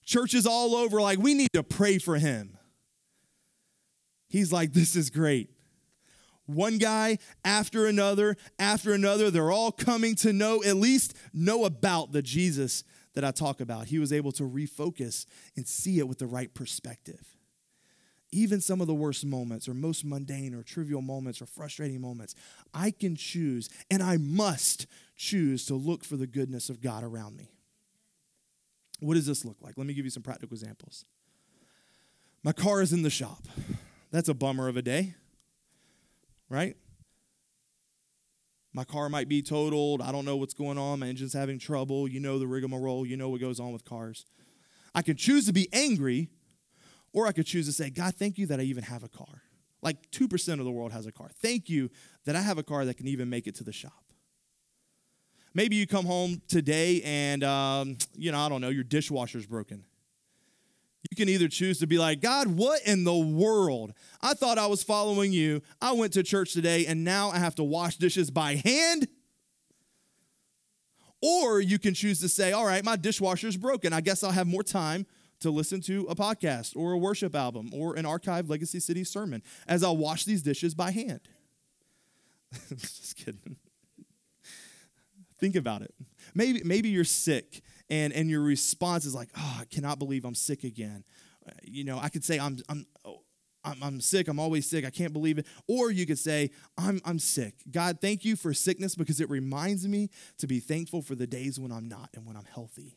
[0.07, 2.57] churches all over like we need to pray for him
[4.29, 5.51] he's like this is great
[6.47, 12.13] one guy after another after another they're all coming to know at least know about
[12.13, 12.85] the jesus
[13.15, 15.27] that i talk about he was able to refocus
[15.57, 17.37] and see it with the right perspective
[18.33, 22.35] even some of the worst moments or most mundane or trivial moments or frustrating moments
[22.73, 24.87] i can choose and i must
[25.17, 27.51] choose to look for the goodness of god around me
[29.01, 29.77] what does this look like?
[29.77, 31.05] Let me give you some practical examples.
[32.43, 33.43] My car is in the shop.
[34.11, 35.15] That's a bummer of a day,
[36.49, 36.77] right?
[38.73, 40.03] My car might be totaled.
[40.03, 41.01] I don't know what's going on.
[41.01, 42.07] My engine's having trouble.
[42.07, 43.07] You know the rigmarole.
[43.07, 44.27] You know what goes on with cars.
[44.95, 46.29] I could choose to be angry,
[47.13, 49.43] or I could choose to say, God, thank you that I even have a car.
[49.83, 51.31] Like 2% of the world has a car.
[51.41, 51.91] Thank you
[52.25, 54.05] that I have a car that can even make it to the shop.
[55.55, 59.85] Maybe you come home today and, um, you know, I don't know, your dishwasher's broken.
[61.11, 63.93] You can either choose to be like, God, what in the world?
[64.21, 65.63] I thought I was following you.
[65.81, 69.09] I went to church today and now I have to wash dishes by hand.
[71.23, 73.93] Or you can choose to say, all right, my dishwasher's broken.
[73.93, 75.07] I guess I'll have more time
[75.41, 79.43] to listen to a podcast or a worship album or an archived Legacy City sermon
[79.69, 81.21] as I'll wash these dishes by hand.
[82.69, 83.57] Just kidding.
[85.39, 85.95] Think about it.
[86.35, 90.35] Maybe, maybe you're sick and, and your response is like, oh, I cannot believe I'm
[90.35, 91.05] sick again.
[91.47, 93.23] Uh, you know, I could say, I'm, I'm, oh,
[93.65, 94.29] I'm, I'm sick.
[94.29, 94.85] I'm always sick.
[94.85, 95.47] I can't believe it.
[95.69, 97.55] Or you could say, I'm, I'm sick.
[97.71, 101.59] God, thank you for sickness because it reminds me to be thankful for the days
[101.59, 102.97] when I'm not and when I'm healthy.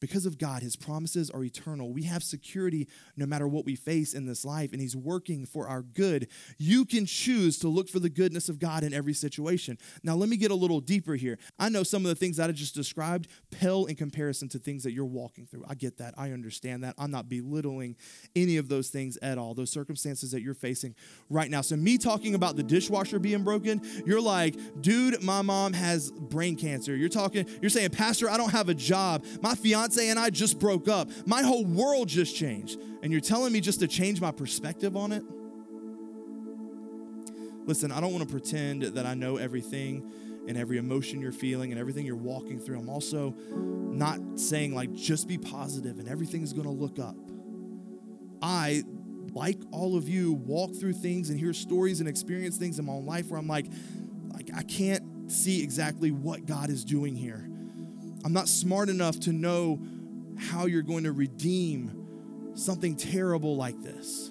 [0.00, 1.92] Because of God, His promises are eternal.
[1.92, 5.68] We have security no matter what we face in this life, and He's working for
[5.68, 6.28] our good.
[6.56, 9.78] You can choose to look for the goodness of God in every situation.
[10.02, 11.38] Now, let me get a little deeper here.
[11.58, 14.84] I know some of the things that I just described pale in comparison to things
[14.84, 15.64] that you're walking through.
[15.68, 16.14] I get that.
[16.16, 16.94] I understand that.
[16.98, 17.96] I'm not belittling
[18.36, 20.94] any of those things at all, those circumstances that you're facing
[21.28, 21.60] right now.
[21.60, 26.56] So, me talking about the dishwasher being broken, you're like, dude, my mom has brain
[26.56, 26.94] cancer.
[26.94, 29.24] You're talking, you're saying, Pastor, I don't have a job.
[29.42, 31.08] My fiance and I just broke up.
[31.24, 32.80] My whole world just changed.
[33.02, 35.22] And you're telling me just to change my perspective on it?
[37.64, 40.10] Listen, I don't want to pretend that I know everything
[40.48, 42.78] and every emotion you're feeling and everything you're walking through.
[42.78, 47.16] I'm also not saying, like, just be positive and everything's going to look up.
[48.40, 48.84] I,
[49.34, 52.92] like all of you, walk through things and hear stories and experience things in my
[52.92, 53.66] own life where I'm like,
[54.32, 57.47] like I can't see exactly what God is doing here.
[58.24, 59.80] I'm not smart enough to know
[60.36, 64.30] how you're going to redeem something terrible like this.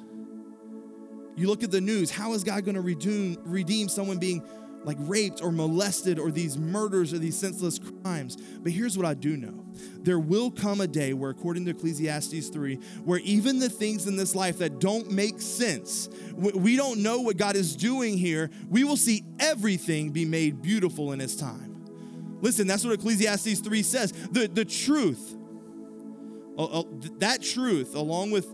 [1.36, 4.44] You look at the news, how is God going to redeem, redeem someone being
[4.84, 8.38] like raped or molested or these murders or these senseless crimes?
[8.62, 9.64] But here's what I do know
[10.00, 14.16] there will come a day where, according to Ecclesiastes 3, where even the things in
[14.16, 18.84] this life that don't make sense, we don't know what God is doing here, we
[18.84, 21.77] will see everything be made beautiful in His time.
[22.42, 24.12] Listen, that's what Ecclesiastes 3 says.
[24.32, 25.36] The, the truth,
[26.58, 26.84] uh, uh,
[27.20, 28.48] that truth, along with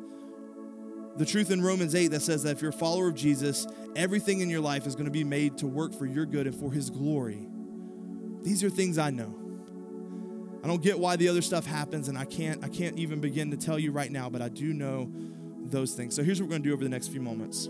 [1.18, 4.40] the truth in Romans 8 that says that if you're a follower of Jesus, everything
[4.40, 6.72] in your life is going to be made to work for your good and for
[6.72, 7.48] his glory.
[8.42, 9.44] These are things I know.
[10.64, 13.52] I don't get why the other stuff happens, and I can't I can't even begin
[13.52, 15.12] to tell you right now, but I do know
[15.66, 16.16] those things.
[16.16, 17.70] So here's what we're going to do over the next few moments.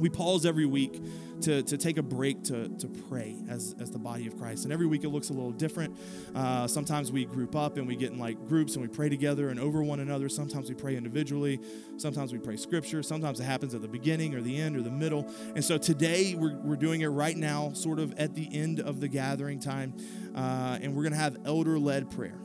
[0.00, 1.02] We pause every week
[1.42, 4.64] to, to take a break to, to pray as, as the body of Christ.
[4.64, 5.96] And every week it looks a little different.
[6.34, 9.50] Uh, sometimes we group up and we get in like groups and we pray together
[9.50, 10.28] and over one another.
[10.28, 11.60] Sometimes we pray individually.
[11.98, 13.02] Sometimes we pray scripture.
[13.02, 15.30] Sometimes it happens at the beginning or the end or the middle.
[15.54, 19.00] And so today we're, we're doing it right now, sort of at the end of
[19.00, 19.94] the gathering time.
[20.34, 22.38] Uh, and we're going to have elder led prayer.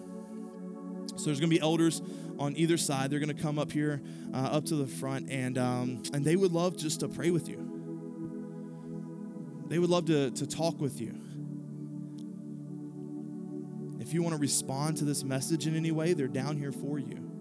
[1.16, 2.02] So there's going to be elders
[2.38, 3.10] on either side.
[3.10, 4.02] They're going to come up here,
[4.34, 7.48] uh, up to the front, and um, and they would love just to pray with
[7.48, 7.76] you.
[9.68, 11.20] They would love to, to talk with you.
[14.00, 17.00] If you want to respond to this message in any way, they're down here for
[17.00, 17.35] you.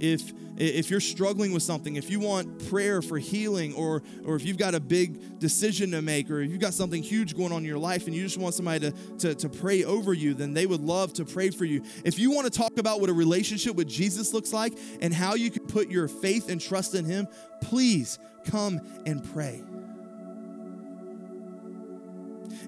[0.00, 4.44] If, if you're struggling with something, if you want prayer for healing, or, or if
[4.44, 7.58] you've got a big decision to make, or if you've got something huge going on
[7.58, 10.54] in your life and you just want somebody to, to, to pray over you, then
[10.54, 11.82] they would love to pray for you.
[12.04, 15.34] If you want to talk about what a relationship with Jesus looks like and how
[15.34, 17.26] you can put your faith and trust in Him,
[17.60, 19.62] please come and pray.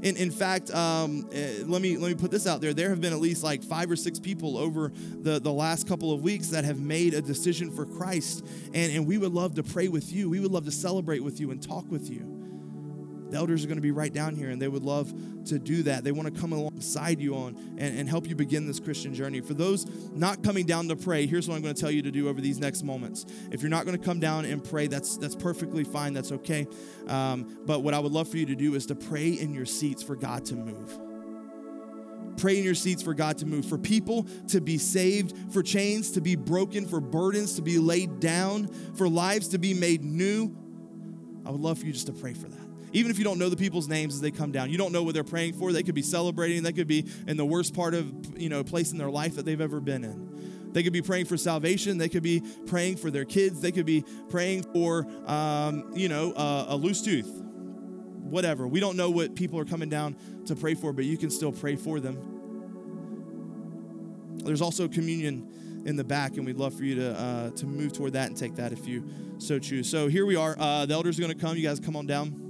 [0.05, 2.75] In, in fact, um, uh, let me let me put this out there.
[2.75, 4.93] There have been at least like five or six people over
[5.23, 9.07] the, the last couple of weeks that have made a decision for Christ, and, and
[9.07, 10.29] we would love to pray with you.
[10.29, 12.34] We would love to celebrate with you and talk with you.
[13.31, 15.13] The elders are going to be right down here, and they would love
[15.47, 16.05] to do that.
[16.05, 19.41] They want to come alongside you on and, and help you begin this Christian journey.
[19.41, 22.11] For those not coming down to pray, here's what I'm going to tell you to
[22.11, 23.27] do over these next moments.
[23.51, 26.13] If you're not going to come down and pray, that's that's perfectly fine.
[26.13, 26.67] That's okay.
[27.09, 29.67] Um, but what I would love for you to do is to pray in your
[29.67, 30.99] seats for God to move
[32.37, 36.11] pray in your seats for God to move, for people to be saved, for chains
[36.11, 38.67] to be broken, for burdens to be laid down,
[38.97, 40.55] for lives to be made new.
[41.47, 42.64] I would love for you just to pray for that
[42.95, 45.03] even if you don't know the people's names as they come down, you don't know
[45.03, 45.73] what they're praying for.
[45.73, 46.63] They could be celebrating.
[46.63, 49.45] They could be in the worst part of you know place in their life that
[49.45, 50.71] they've ever been in.
[50.73, 51.99] They could be praying for salvation.
[51.99, 53.61] They could be praying for their kids.
[53.61, 57.43] They could be praying for um, you know uh, a loose tooth.
[58.23, 58.67] Whatever.
[58.69, 60.17] We don't know what people are coming down
[60.47, 62.31] to pray for, but you can still pray for them.
[64.45, 67.93] There's also communion in the back, and we'd love for you to uh, to move
[67.93, 69.05] toward that and take that if you
[69.39, 69.91] so choose.
[69.91, 70.55] So here we are.
[70.57, 71.57] Uh, the elders are going to come.
[71.57, 72.44] You guys come on down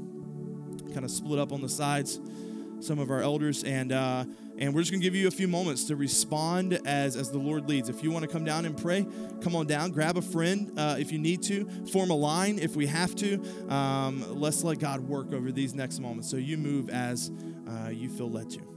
[0.92, 2.20] kind of split up on the sides,
[2.80, 4.24] some of our elders, and uh,
[4.58, 7.68] and we're just gonna give you a few moments to respond as as the Lord
[7.68, 7.88] leads.
[7.88, 9.06] If you want to come down and pray,
[9.40, 9.90] come on down.
[9.90, 11.64] Grab a friend uh, if you need to.
[11.92, 13.42] Form a line if we have to.
[13.68, 16.30] Um, let's let God work over these next moments.
[16.30, 17.30] So you move as
[17.68, 18.73] uh, you feel led to.